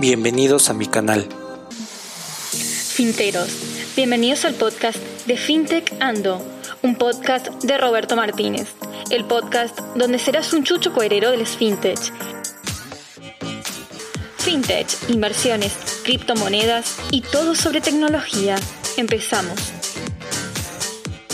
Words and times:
Bienvenidos 0.00 0.70
a 0.70 0.74
mi 0.74 0.86
canal. 0.86 1.26
Finteros, 2.52 3.48
bienvenidos 3.96 4.44
al 4.44 4.54
podcast 4.54 4.96
de 5.26 5.36
FinTech 5.36 5.92
Ando, 5.98 6.40
un 6.82 6.94
podcast 6.94 7.48
de 7.64 7.76
Roberto 7.78 8.14
Martínez, 8.14 8.68
el 9.10 9.24
podcast 9.24 9.76
donde 9.96 10.20
serás 10.20 10.52
un 10.52 10.62
chucho 10.62 10.92
coherero 10.92 11.32
del 11.32 11.44
FinTech. 11.44 11.98
FinTech, 14.36 14.86
inversiones, 15.08 15.72
criptomonedas 16.04 16.96
y 17.10 17.22
todo 17.22 17.56
sobre 17.56 17.80
tecnología. 17.80 18.54
Empezamos. 18.98 19.72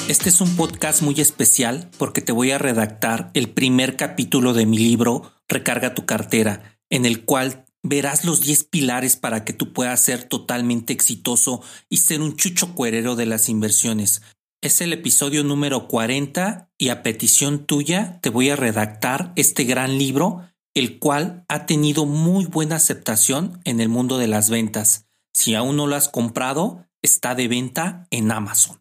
Este 0.08 0.30
es 0.30 0.40
un 0.40 0.56
podcast 0.56 1.02
muy 1.02 1.20
especial 1.20 1.90
porque 1.98 2.22
te 2.22 2.32
voy 2.32 2.50
a 2.50 2.56
redactar 2.56 3.30
el 3.34 3.50
primer 3.50 3.96
capítulo 3.96 4.54
de 4.54 4.64
mi 4.64 4.78
libro 4.78 5.34
Recarga 5.48 5.94
tu 5.94 6.06
cartera, 6.06 6.78
en 6.88 7.04
el 7.04 7.26
cual 7.26 7.63
verás 7.84 8.24
los 8.24 8.40
10 8.40 8.64
pilares 8.64 9.16
para 9.16 9.44
que 9.44 9.52
tú 9.52 9.72
puedas 9.72 10.00
ser 10.00 10.24
totalmente 10.24 10.92
exitoso 10.92 11.62
y 11.90 11.98
ser 11.98 12.22
un 12.22 12.34
chucho 12.34 12.74
cuerero 12.74 13.14
de 13.14 13.26
las 13.26 13.48
inversiones. 13.48 14.22
Es 14.62 14.80
el 14.80 14.94
episodio 14.94 15.44
número 15.44 15.86
40 15.86 16.70
y 16.78 16.88
a 16.88 17.02
petición 17.02 17.66
tuya 17.66 18.18
te 18.22 18.30
voy 18.30 18.48
a 18.48 18.56
redactar 18.56 19.32
este 19.36 19.64
gran 19.64 19.98
libro, 19.98 20.48
el 20.72 20.98
cual 20.98 21.44
ha 21.48 21.66
tenido 21.66 22.06
muy 22.06 22.46
buena 22.46 22.76
aceptación 22.76 23.60
en 23.64 23.80
el 23.80 23.90
mundo 23.90 24.16
de 24.16 24.28
las 24.28 24.48
ventas. 24.48 25.06
Si 25.34 25.54
aún 25.54 25.76
no 25.76 25.86
lo 25.86 25.94
has 25.94 26.08
comprado, 26.08 26.86
está 27.02 27.34
de 27.34 27.48
venta 27.48 28.08
en 28.10 28.32
Amazon. 28.32 28.80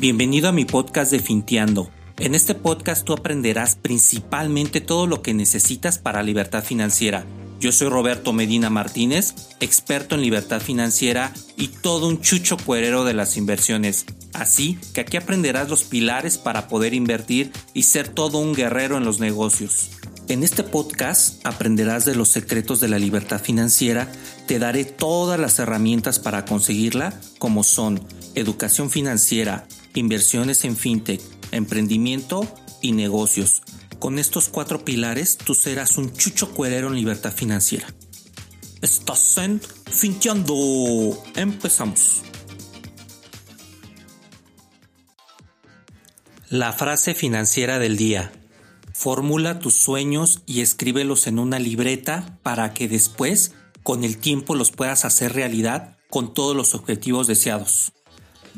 Bienvenido 0.00 0.48
a 0.48 0.52
mi 0.52 0.64
podcast 0.64 1.12
de 1.12 1.20
Finteando. 1.20 1.90
En 2.24 2.34
este 2.34 2.54
podcast 2.54 3.04
tú 3.04 3.12
aprenderás 3.12 3.76
principalmente 3.76 4.80
todo 4.80 5.06
lo 5.06 5.20
que 5.20 5.34
necesitas 5.34 5.98
para 5.98 6.22
libertad 6.22 6.64
financiera. 6.64 7.26
Yo 7.60 7.70
soy 7.70 7.90
Roberto 7.90 8.32
Medina 8.32 8.70
Martínez, 8.70 9.34
experto 9.60 10.14
en 10.14 10.22
libertad 10.22 10.62
financiera 10.62 11.34
y 11.58 11.68
todo 11.68 12.08
un 12.08 12.22
chucho 12.22 12.56
cuerero 12.56 13.04
de 13.04 13.12
las 13.12 13.36
inversiones. 13.36 14.06
Así 14.32 14.78
que 14.94 15.02
aquí 15.02 15.18
aprenderás 15.18 15.68
los 15.68 15.84
pilares 15.84 16.38
para 16.38 16.66
poder 16.66 16.94
invertir 16.94 17.52
y 17.74 17.82
ser 17.82 18.08
todo 18.08 18.38
un 18.38 18.54
guerrero 18.54 18.96
en 18.96 19.04
los 19.04 19.20
negocios. 19.20 19.90
En 20.26 20.42
este 20.42 20.62
podcast 20.62 21.46
aprenderás 21.46 22.06
de 22.06 22.14
los 22.14 22.30
secretos 22.30 22.80
de 22.80 22.88
la 22.88 22.98
libertad 22.98 23.38
financiera, 23.38 24.10
te 24.46 24.58
daré 24.58 24.86
todas 24.86 25.38
las 25.38 25.58
herramientas 25.58 26.20
para 26.20 26.46
conseguirla, 26.46 27.20
como 27.38 27.64
son 27.64 28.00
educación 28.34 28.88
financiera, 28.88 29.66
inversiones 29.92 30.64
en 30.64 30.76
fintech, 30.78 31.20
emprendimiento 31.56 32.46
y 32.80 32.92
negocios. 32.92 33.62
Con 33.98 34.18
estos 34.18 34.48
cuatro 34.48 34.84
pilares 34.84 35.38
tú 35.38 35.54
serás 35.54 35.96
un 35.96 36.12
chucho 36.12 36.50
cuerero 36.50 36.88
en 36.88 36.96
libertad 36.96 37.32
financiera. 37.32 37.86
Estás 38.82 39.38
en 39.38 39.60
Finteando. 39.90 41.22
Empezamos. 41.36 42.22
La 46.50 46.72
frase 46.72 47.14
financiera 47.14 47.78
del 47.78 47.96
día. 47.96 48.30
Formula 48.92 49.58
tus 49.58 49.74
sueños 49.74 50.42
y 50.46 50.60
escríbelos 50.60 51.26
en 51.26 51.38
una 51.38 51.58
libreta 51.58 52.38
para 52.42 52.74
que 52.74 52.86
después, 52.86 53.52
con 53.82 54.04
el 54.04 54.18
tiempo, 54.18 54.54
los 54.54 54.70
puedas 54.70 55.04
hacer 55.04 55.32
realidad 55.32 55.96
con 56.10 56.34
todos 56.34 56.54
los 56.54 56.74
objetivos 56.74 57.26
deseados. 57.26 57.92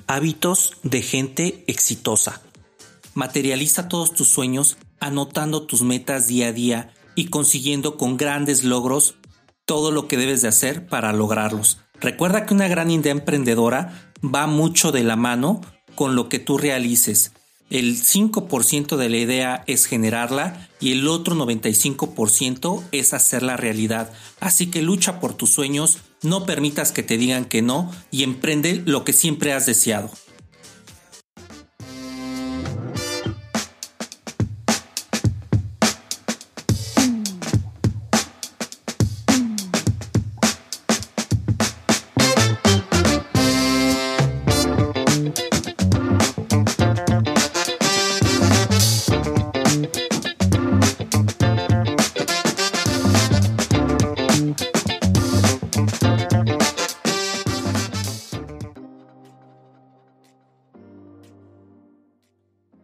Hábitos 0.06 0.72
de 0.82 1.02
gente 1.02 1.64
exitosa. 1.68 2.42
Materializa 3.16 3.88
todos 3.88 4.12
tus 4.12 4.28
sueños 4.28 4.76
anotando 5.00 5.62
tus 5.62 5.80
metas 5.80 6.26
día 6.26 6.48
a 6.48 6.52
día 6.52 6.92
y 7.14 7.28
consiguiendo 7.28 7.96
con 7.96 8.18
grandes 8.18 8.62
logros 8.62 9.14
todo 9.64 9.90
lo 9.90 10.06
que 10.06 10.18
debes 10.18 10.42
de 10.42 10.48
hacer 10.48 10.86
para 10.86 11.14
lograrlos. 11.14 11.78
Recuerda 11.98 12.44
que 12.44 12.52
una 12.52 12.68
gran 12.68 12.90
idea 12.90 13.12
emprendedora 13.12 14.12
va 14.22 14.46
mucho 14.46 14.92
de 14.92 15.02
la 15.02 15.16
mano 15.16 15.62
con 15.94 16.14
lo 16.14 16.28
que 16.28 16.38
tú 16.38 16.58
realices. 16.58 17.32
El 17.70 17.96
5% 17.96 18.96
de 18.98 19.08
la 19.08 19.16
idea 19.16 19.64
es 19.66 19.86
generarla 19.86 20.68
y 20.78 20.92
el 20.92 21.08
otro 21.08 21.34
95% 21.36 22.82
es 22.92 23.14
hacerla 23.14 23.56
realidad. 23.56 24.12
Así 24.40 24.66
que 24.66 24.82
lucha 24.82 25.20
por 25.20 25.32
tus 25.32 25.54
sueños, 25.54 26.00
no 26.22 26.44
permitas 26.44 26.92
que 26.92 27.02
te 27.02 27.16
digan 27.16 27.46
que 27.46 27.62
no 27.62 27.90
y 28.10 28.24
emprende 28.24 28.82
lo 28.84 29.04
que 29.04 29.14
siempre 29.14 29.54
has 29.54 29.64
deseado. 29.64 30.10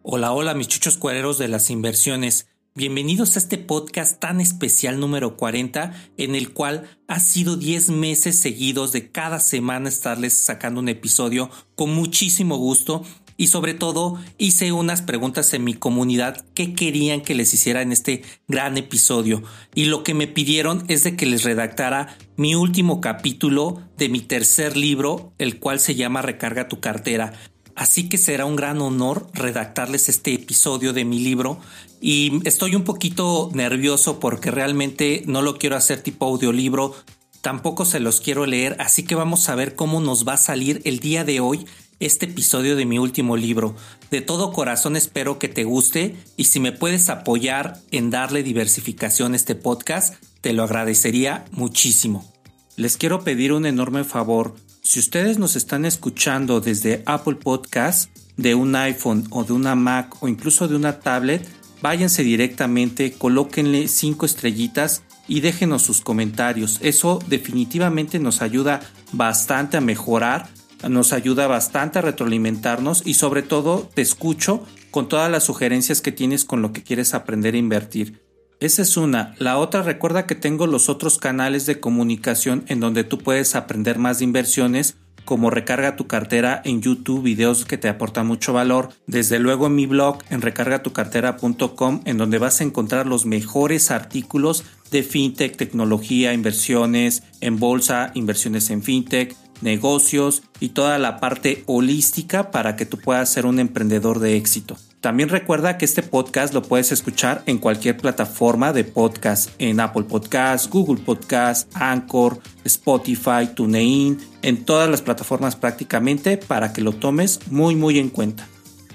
Hola, 0.05 0.33
hola 0.33 0.53
mis 0.53 0.67
chuchos 0.67 0.97
cuereros 0.97 1.37
de 1.37 1.47
las 1.47 1.69
inversiones. 1.69 2.47
Bienvenidos 2.75 3.37
a 3.37 3.39
este 3.39 3.57
podcast 3.57 4.19
tan 4.19 4.41
especial 4.41 4.99
número 4.99 5.37
40 5.37 5.93
en 6.17 6.35
el 6.35 6.51
cual 6.51 6.89
ha 7.07 7.21
sido 7.21 7.55
10 7.55 7.91
meses 7.91 8.37
seguidos 8.37 8.91
de 8.91 9.13
cada 9.13 9.39
semana 9.39 9.87
estarles 9.87 10.33
sacando 10.33 10.81
un 10.81 10.89
episodio 10.89 11.49
con 11.75 11.95
muchísimo 11.95 12.57
gusto 12.57 13.05
y 13.37 13.47
sobre 13.47 13.73
todo 13.73 14.19
hice 14.37 14.73
unas 14.73 15.01
preguntas 15.01 15.53
en 15.53 15.63
mi 15.63 15.73
comunidad 15.73 16.45
que 16.53 16.73
querían 16.75 17.21
que 17.21 17.33
les 17.33 17.53
hiciera 17.53 17.81
en 17.81 17.93
este 17.93 18.23
gran 18.49 18.77
episodio 18.77 19.41
y 19.73 19.85
lo 19.85 20.03
que 20.03 20.13
me 20.13 20.27
pidieron 20.27 20.83
es 20.89 21.03
de 21.03 21.15
que 21.15 21.25
les 21.25 21.43
redactara 21.43 22.17
mi 22.35 22.55
último 22.55 22.99
capítulo 22.99 23.81
de 23.97 24.09
mi 24.09 24.19
tercer 24.19 24.75
libro 24.75 25.33
el 25.37 25.59
cual 25.59 25.79
se 25.79 25.95
llama 25.95 26.21
Recarga 26.21 26.67
tu 26.67 26.81
cartera 26.81 27.31
Así 27.75 28.07
que 28.07 28.17
será 28.17 28.45
un 28.45 28.55
gran 28.55 28.81
honor 28.81 29.27
redactarles 29.33 30.09
este 30.09 30.33
episodio 30.33 30.93
de 30.93 31.05
mi 31.05 31.19
libro 31.19 31.59
y 32.01 32.39
estoy 32.47 32.75
un 32.75 32.83
poquito 32.83 33.49
nervioso 33.53 34.19
porque 34.19 34.51
realmente 34.51 35.23
no 35.25 35.41
lo 35.41 35.57
quiero 35.57 35.75
hacer 35.75 36.01
tipo 36.01 36.25
audiolibro, 36.25 36.93
tampoco 37.41 37.85
se 37.85 37.99
los 37.99 38.21
quiero 38.21 38.45
leer, 38.45 38.75
así 38.79 39.03
que 39.03 39.15
vamos 39.15 39.49
a 39.49 39.55
ver 39.55 39.75
cómo 39.75 40.01
nos 40.01 40.27
va 40.27 40.33
a 40.33 40.37
salir 40.37 40.81
el 40.85 40.99
día 40.99 41.23
de 41.23 41.39
hoy 41.39 41.65
este 41.99 42.25
episodio 42.25 42.75
de 42.75 42.85
mi 42.85 42.99
último 42.99 43.37
libro. 43.37 43.75
De 44.11 44.21
todo 44.21 44.51
corazón 44.51 44.95
espero 44.95 45.39
que 45.39 45.47
te 45.47 45.63
guste 45.63 46.15
y 46.37 46.45
si 46.45 46.59
me 46.59 46.71
puedes 46.71 47.09
apoyar 47.09 47.79
en 47.91 48.09
darle 48.09 48.43
diversificación 48.43 49.33
a 49.33 49.35
este 49.35 49.55
podcast, 49.55 50.15
te 50.41 50.53
lo 50.53 50.63
agradecería 50.63 51.45
muchísimo. 51.51 52.29
Les 52.75 52.97
quiero 52.97 53.23
pedir 53.23 53.53
un 53.53 53.65
enorme 53.65 54.03
favor. 54.03 54.55
Si 54.85 54.99
ustedes 54.99 55.39
nos 55.39 55.55
están 55.55 55.85
escuchando 55.85 56.59
desde 56.59 57.03
Apple 57.05 57.35
Podcast, 57.35 58.15
de 58.35 58.53
un 58.53 58.75
iPhone 58.75 59.25
o 59.29 59.45
de 59.45 59.53
una 59.53 59.75
Mac 59.75 60.21
o 60.21 60.27
incluso 60.27 60.67
de 60.67 60.75
una 60.75 60.99
tablet, 60.99 61.47
váyanse 61.81 62.21
directamente, 62.21 63.13
colóquenle 63.13 63.87
cinco 63.87 64.25
estrellitas 64.25 65.03
y 65.25 65.39
déjenos 65.39 65.83
sus 65.83 66.01
comentarios. 66.01 66.79
Eso 66.81 67.19
definitivamente 67.27 68.19
nos 68.19 68.41
ayuda 68.41 68.81
bastante 69.13 69.77
a 69.77 69.81
mejorar, 69.81 70.49
nos 70.89 71.13
ayuda 71.13 71.47
bastante 71.47 71.99
a 71.99 72.01
retroalimentarnos 72.01 73.03
y 73.05 73.13
sobre 73.13 73.41
todo 73.41 73.89
te 73.93 74.01
escucho 74.01 74.65
con 74.91 75.07
todas 75.07 75.31
las 75.31 75.45
sugerencias 75.45 76.01
que 76.01 76.11
tienes 76.11 76.43
con 76.43 76.61
lo 76.61 76.73
que 76.73 76.83
quieres 76.83 77.13
aprender 77.13 77.53
a 77.53 77.57
invertir. 77.57 78.22
Esa 78.63 78.81
es 78.81 78.95
una. 78.95 79.35
La 79.39 79.57
otra, 79.57 79.81
recuerda 79.81 80.25
que 80.25 80.35
tengo 80.35 80.67
los 80.67 80.87
otros 80.87 81.17
canales 81.17 81.65
de 81.65 81.81
comunicación 81.81 82.63
en 82.69 82.79
donde 82.79 83.03
tú 83.03 83.17
puedes 83.17 83.55
aprender 83.55 83.99
más 83.99 84.19
de 84.19 84.23
inversiones, 84.23 84.95
como 85.25 85.49
recarga 85.49 85.97
tu 85.97 86.07
cartera 86.07 86.61
en 86.63 86.81
YouTube, 86.81 87.23
videos 87.23 87.65
que 87.65 87.77
te 87.77 87.89
aportan 87.89 88.25
mucho 88.25 88.53
valor. 88.53 88.87
Desde 89.05 89.37
luego 89.37 89.67
en 89.67 89.75
mi 89.75 89.85
blog 89.85 90.19
en 90.29 90.41
recargatucartera.com, 90.41 92.03
en 92.05 92.17
donde 92.17 92.37
vas 92.37 92.61
a 92.61 92.63
encontrar 92.63 93.05
los 93.05 93.25
mejores 93.25 93.91
artículos 93.91 94.63
de 94.91 95.03
fintech, 95.03 95.57
tecnología, 95.57 96.33
inversiones 96.33 97.23
en 97.41 97.59
bolsa, 97.59 98.11
inversiones 98.13 98.69
en 98.69 98.81
fintech, 98.81 99.35
negocios 99.59 100.41
y 100.61 100.69
toda 100.69 100.99
la 100.99 101.19
parte 101.19 101.65
holística 101.65 102.49
para 102.49 102.77
que 102.77 102.85
tú 102.85 102.97
puedas 102.97 103.27
ser 103.27 103.45
un 103.45 103.59
emprendedor 103.59 104.19
de 104.19 104.37
éxito. 104.37 104.77
También 105.03 105.27
recuerda 105.27 105.77
que 105.77 105.83
este 105.83 106.01
podcast 106.01 106.53
lo 106.53 106.61
puedes 106.61 106.93
escuchar 106.93 107.43
en 107.45 107.57
cualquier 107.57 107.97
plataforma 107.97 108.71
de 108.71 108.85
podcast, 108.85 109.49
en 109.59 109.81
Apple 109.81 110.03
Podcast, 110.03 110.71
Google 110.71 111.03
Podcast, 111.03 111.69
Anchor, 111.75 112.39
Spotify, 112.63 113.49
TuneIn, 113.53 114.17
en 114.43 114.63
todas 114.63 114.89
las 114.89 115.01
plataformas 115.01 115.57
prácticamente 115.57 116.37
para 116.37 116.71
que 116.71 116.79
lo 116.79 116.93
tomes 116.93 117.41
muy 117.51 117.75
muy 117.75 117.99
en 117.99 118.07
cuenta. 118.07 118.47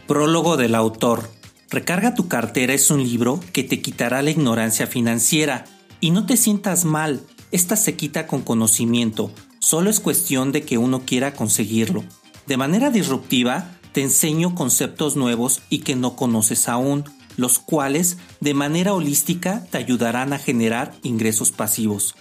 Prólogo 0.06 0.56
del 0.56 0.76
autor. 0.76 1.28
Recarga 1.68 2.14
tu 2.14 2.26
cartera 2.26 2.72
es 2.72 2.90
un 2.90 3.02
libro 3.02 3.38
que 3.52 3.62
te 3.62 3.82
quitará 3.82 4.22
la 4.22 4.30
ignorancia 4.30 4.86
financiera. 4.86 5.66
Y 6.00 6.12
no 6.12 6.24
te 6.24 6.38
sientas 6.38 6.86
mal, 6.86 7.20
esta 7.52 7.76
se 7.76 7.96
quita 7.96 8.26
con 8.26 8.40
conocimiento, 8.40 9.30
solo 9.58 9.90
es 9.90 10.00
cuestión 10.00 10.52
de 10.52 10.62
que 10.62 10.78
uno 10.78 11.02
quiera 11.04 11.34
conseguirlo. 11.34 12.02
De 12.46 12.56
manera 12.56 12.88
disruptiva, 12.88 13.77
te 13.92 14.02
enseño 14.02 14.54
conceptos 14.54 15.16
nuevos 15.16 15.62
y 15.70 15.80
que 15.80 15.96
no 15.96 16.16
conoces 16.16 16.68
aún, 16.68 17.04
los 17.36 17.58
cuales 17.58 18.18
de 18.40 18.54
manera 18.54 18.94
holística 18.94 19.64
te 19.70 19.78
ayudarán 19.78 20.32
a 20.32 20.38
generar 20.38 20.94
ingresos 21.02 21.52
pasivos. 21.52 22.14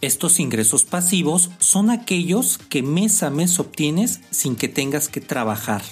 Estos 0.00 0.38
ingresos 0.40 0.84
pasivos 0.84 1.50
son 1.58 1.90
aquellos 1.90 2.58
que 2.58 2.82
mes 2.82 3.22
a 3.22 3.30
mes 3.30 3.58
obtienes 3.58 4.20
sin 4.30 4.56
que 4.56 4.68
tengas 4.68 5.08
que 5.08 5.20
trabajar. 5.20 5.82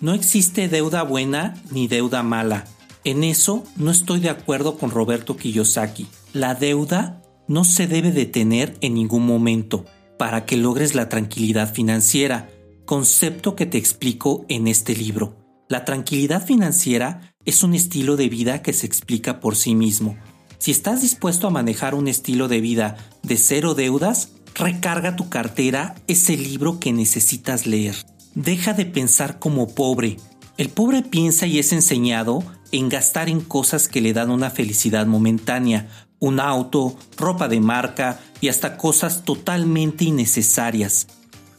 No 0.00 0.12
existe 0.12 0.68
deuda 0.68 1.02
buena 1.02 1.54
ni 1.70 1.88
deuda 1.88 2.22
mala. 2.22 2.66
En 3.04 3.24
eso 3.24 3.64
no 3.76 3.90
estoy 3.90 4.20
de 4.20 4.28
acuerdo 4.28 4.76
con 4.76 4.90
Roberto 4.90 5.36
Kiyosaki. 5.36 6.06
La 6.32 6.54
deuda 6.54 7.22
no 7.48 7.64
se 7.64 7.86
debe 7.86 8.12
detener 8.12 8.76
en 8.80 8.94
ningún 8.94 9.24
momento 9.24 9.84
para 10.18 10.44
que 10.44 10.56
logres 10.56 10.94
la 10.94 11.08
tranquilidad 11.08 11.72
financiera, 11.72 12.50
concepto 12.90 13.54
que 13.54 13.66
te 13.66 13.78
explico 13.78 14.44
en 14.48 14.66
este 14.66 14.96
libro. 14.96 15.36
La 15.68 15.84
tranquilidad 15.84 16.44
financiera 16.44 17.36
es 17.44 17.62
un 17.62 17.72
estilo 17.72 18.16
de 18.16 18.28
vida 18.28 18.62
que 18.62 18.72
se 18.72 18.84
explica 18.84 19.38
por 19.38 19.54
sí 19.54 19.76
mismo. 19.76 20.18
Si 20.58 20.72
estás 20.72 21.00
dispuesto 21.00 21.46
a 21.46 21.50
manejar 21.50 21.94
un 21.94 22.08
estilo 22.08 22.48
de 22.48 22.60
vida 22.60 22.96
de 23.22 23.36
cero 23.36 23.74
deudas, 23.74 24.32
recarga 24.56 25.14
tu 25.14 25.28
cartera 25.28 25.94
ese 26.08 26.36
libro 26.36 26.80
que 26.80 26.92
necesitas 26.92 27.64
leer. 27.64 27.94
Deja 28.34 28.72
de 28.72 28.86
pensar 28.86 29.38
como 29.38 29.68
pobre. 29.68 30.16
El 30.56 30.68
pobre 30.68 31.02
piensa 31.02 31.46
y 31.46 31.60
es 31.60 31.72
enseñado 31.72 32.42
en 32.72 32.88
gastar 32.88 33.28
en 33.28 33.40
cosas 33.40 33.86
que 33.86 34.00
le 34.00 34.12
dan 34.12 34.32
una 34.32 34.50
felicidad 34.50 35.06
momentánea, 35.06 35.86
un 36.18 36.40
auto, 36.40 36.96
ropa 37.16 37.46
de 37.46 37.60
marca 37.60 38.18
y 38.40 38.48
hasta 38.48 38.76
cosas 38.76 39.24
totalmente 39.24 40.02
innecesarias. 40.02 41.06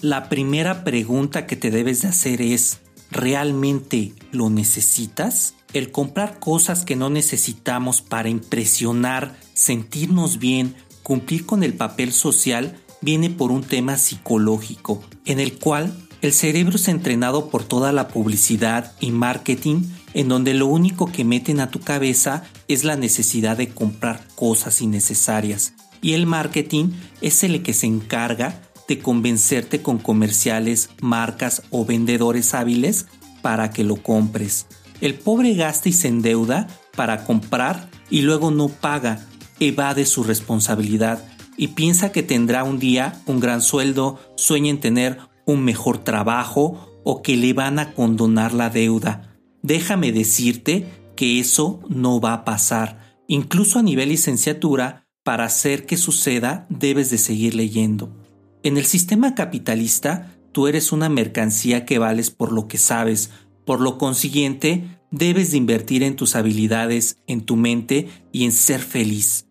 La 0.02 0.30
primera 0.30 0.84
pregunta 0.84 1.46
que 1.46 1.56
te 1.56 1.70
debes 1.70 2.02
de 2.02 2.08
hacer 2.08 2.42
es, 2.42 2.80
¿realmente 3.12 4.14
lo 4.32 4.50
necesitas? 4.50 5.54
El 5.74 5.92
comprar 5.92 6.40
cosas 6.40 6.86
que 6.86 6.96
no 6.96 7.12
necesitamos 7.12 8.02
para 8.02 8.28
impresionar, 8.28 9.38
sentirnos 9.54 10.40
bien, 10.40 10.76
cumplir 11.04 11.46
con 11.46 11.62
el 11.62 11.76
papel 11.76 12.14
social, 12.14 12.80
viene 13.02 13.30
por 13.30 13.52
un 13.52 13.62
tema 13.62 13.96
psicológico, 13.98 15.04
en 15.26 15.40
el 15.40 15.60
cual 15.60 15.94
el 16.24 16.34
cerebro 16.34 16.78
es 16.78 16.88
entrenado 16.88 17.52
por 17.52 17.64
toda 17.64 17.92
la 17.92 18.08
publicidad 18.08 18.94
y 19.00 19.12
marketing 19.12 19.84
en 20.16 20.30
donde 20.30 20.56
lo 20.56 20.66
único 20.66 21.12
que 21.12 21.26
meten 21.26 21.60
a 21.60 21.70
tu 21.70 21.80
cabeza 21.80 22.44
es 22.68 22.84
la 22.84 22.96
necesidad 22.96 23.56
de 23.56 23.70
comprar 23.70 24.28
cosas 24.34 24.82
innecesarias. 24.82 25.74
Y 26.02 26.14
el 26.14 26.26
marketing 26.26 26.90
es 27.22 27.44
el 27.44 27.62
que 27.62 27.76
se 27.76 27.86
encarga 27.86 28.71
de 28.92 29.00
convencerte 29.00 29.82
con 29.82 30.00
comerciales, 30.00 30.90
marcas 31.00 31.64
o 31.70 31.86
vendedores 31.86 32.54
hábiles 32.54 33.06
para 33.42 33.70
que 33.70 33.86
lo 33.86 33.96
compres. 33.96 34.68
El 35.00 35.14
pobre 35.14 35.54
gasta 35.54 35.88
y 35.88 35.94
se 35.94 36.10
endeuda 36.10 36.68
para 36.94 37.24
comprar 37.24 37.90
y 38.10 38.24
luego 38.24 38.52
no 38.52 38.68
paga, 38.68 39.26
evade 39.62 40.06
su 40.06 40.26
responsabilidad 40.26 41.24
y 41.56 41.70
piensa 41.70 42.12
que 42.12 42.22
tendrá 42.22 42.66
un 42.66 42.80
día 42.80 43.22
un 43.28 43.40
gran 43.40 43.62
sueldo, 43.62 44.20
sueña 44.36 44.72
en 44.72 44.82
tener 44.82 45.20
un 45.46 45.64
mejor 45.64 46.00
trabajo 46.00 47.00
o 47.06 47.22
que 47.22 47.38
le 47.38 47.54
van 47.54 47.80
a 47.80 47.94
condonar 47.94 48.54
la 48.54 48.70
deuda. 48.70 49.38
Déjame 49.62 50.12
decirte 50.12 50.86
que 51.16 51.40
eso 51.40 51.80
no 51.88 52.20
va 52.20 52.34
a 52.34 52.44
pasar. 52.44 53.16
Incluso 53.30 53.80
a 53.80 53.84
nivel 53.84 54.10
licenciatura, 54.10 55.08
para 55.24 55.46
hacer 55.46 55.86
que 55.86 55.96
suceda, 55.96 56.66
debes 56.70 57.10
de 57.10 57.20
seguir 57.20 57.56
leyendo. 57.56 58.21
En 58.64 58.78
el 58.78 58.86
sistema 58.86 59.34
capitalista, 59.34 60.36
tú 60.52 60.68
eres 60.68 60.92
una 60.92 61.10
mercancía 61.10 61.86
que 61.86 61.98
vales 61.98 62.30
por 62.30 62.52
lo 62.52 62.68
que 62.68 62.78
sabes. 62.78 63.32
Por 63.66 63.82
lo 63.82 63.98
consiguiente, 63.98 65.00
debes 65.10 65.52
de 65.52 65.58
invertir 65.58 66.04
en 66.04 66.16
tus 66.16 66.36
habilidades, 66.36 67.18
en 67.28 67.42
tu 67.42 67.56
mente 67.56 68.08
y 68.32 68.46
en 68.46 68.52
ser 68.52 68.80
feliz. 68.80 69.48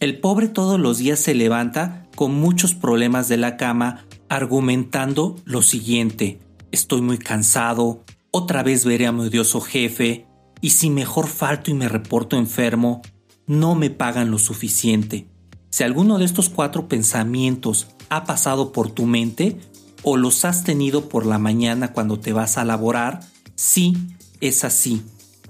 El 0.00 0.20
pobre 0.20 0.48
todos 0.48 0.78
los 0.78 0.98
días 0.98 1.18
se 1.20 1.34
levanta 1.34 2.08
con 2.16 2.34
muchos 2.34 2.74
problemas 2.74 3.28
de 3.28 3.36
la 3.36 3.56
cama 3.56 4.04
argumentando 4.28 5.36
lo 5.44 5.62
siguiente, 5.62 6.40
estoy 6.70 7.02
muy 7.02 7.18
cansado, 7.18 8.02
otra 8.30 8.62
vez 8.62 8.84
veré 8.84 9.06
a 9.06 9.12
mi 9.12 9.26
odioso 9.26 9.60
jefe, 9.60 10.26
y 10.62 10.70
si 10.70 10.88
mejor 10.88 11.28
falto 11.28 11.70
y 11.70 11.74
me 11.74 11.88
reporto 11.88 12.36
enfermo, 12.36 13.02
no 13.46 13.74
me 13.74 13.90
pagan 13.90 14.30
lo 14.30 14.38
suficiente. 14.38 15.28
Si 15.70 15.84
alguno 15.84 16.18
de 16.18 16.24
estos 16.24 16.48
cuatro 16.48 16.88
pensamientos 16.88 17.88
ha 18.16 18.24
pasado 18.24 18.72
por 18.72 18.90
tu 18.90 19.06
mente 19.06 19.58
o 20.02 20.16
los 20.16 20.44
has 20.44 20.64
tenido 20.64 21.08
por 21.08 21.24
la 21.26 21.38
mañana 21.38 21.92
cuando 21.92 22.18
te 22.18 22.32
vas 22.32 22.58
a 22.58 22.64
laborar, 22.64 23.20
sí, 23.54 23.96
es 24.40 24.64
así. 24.64 25.02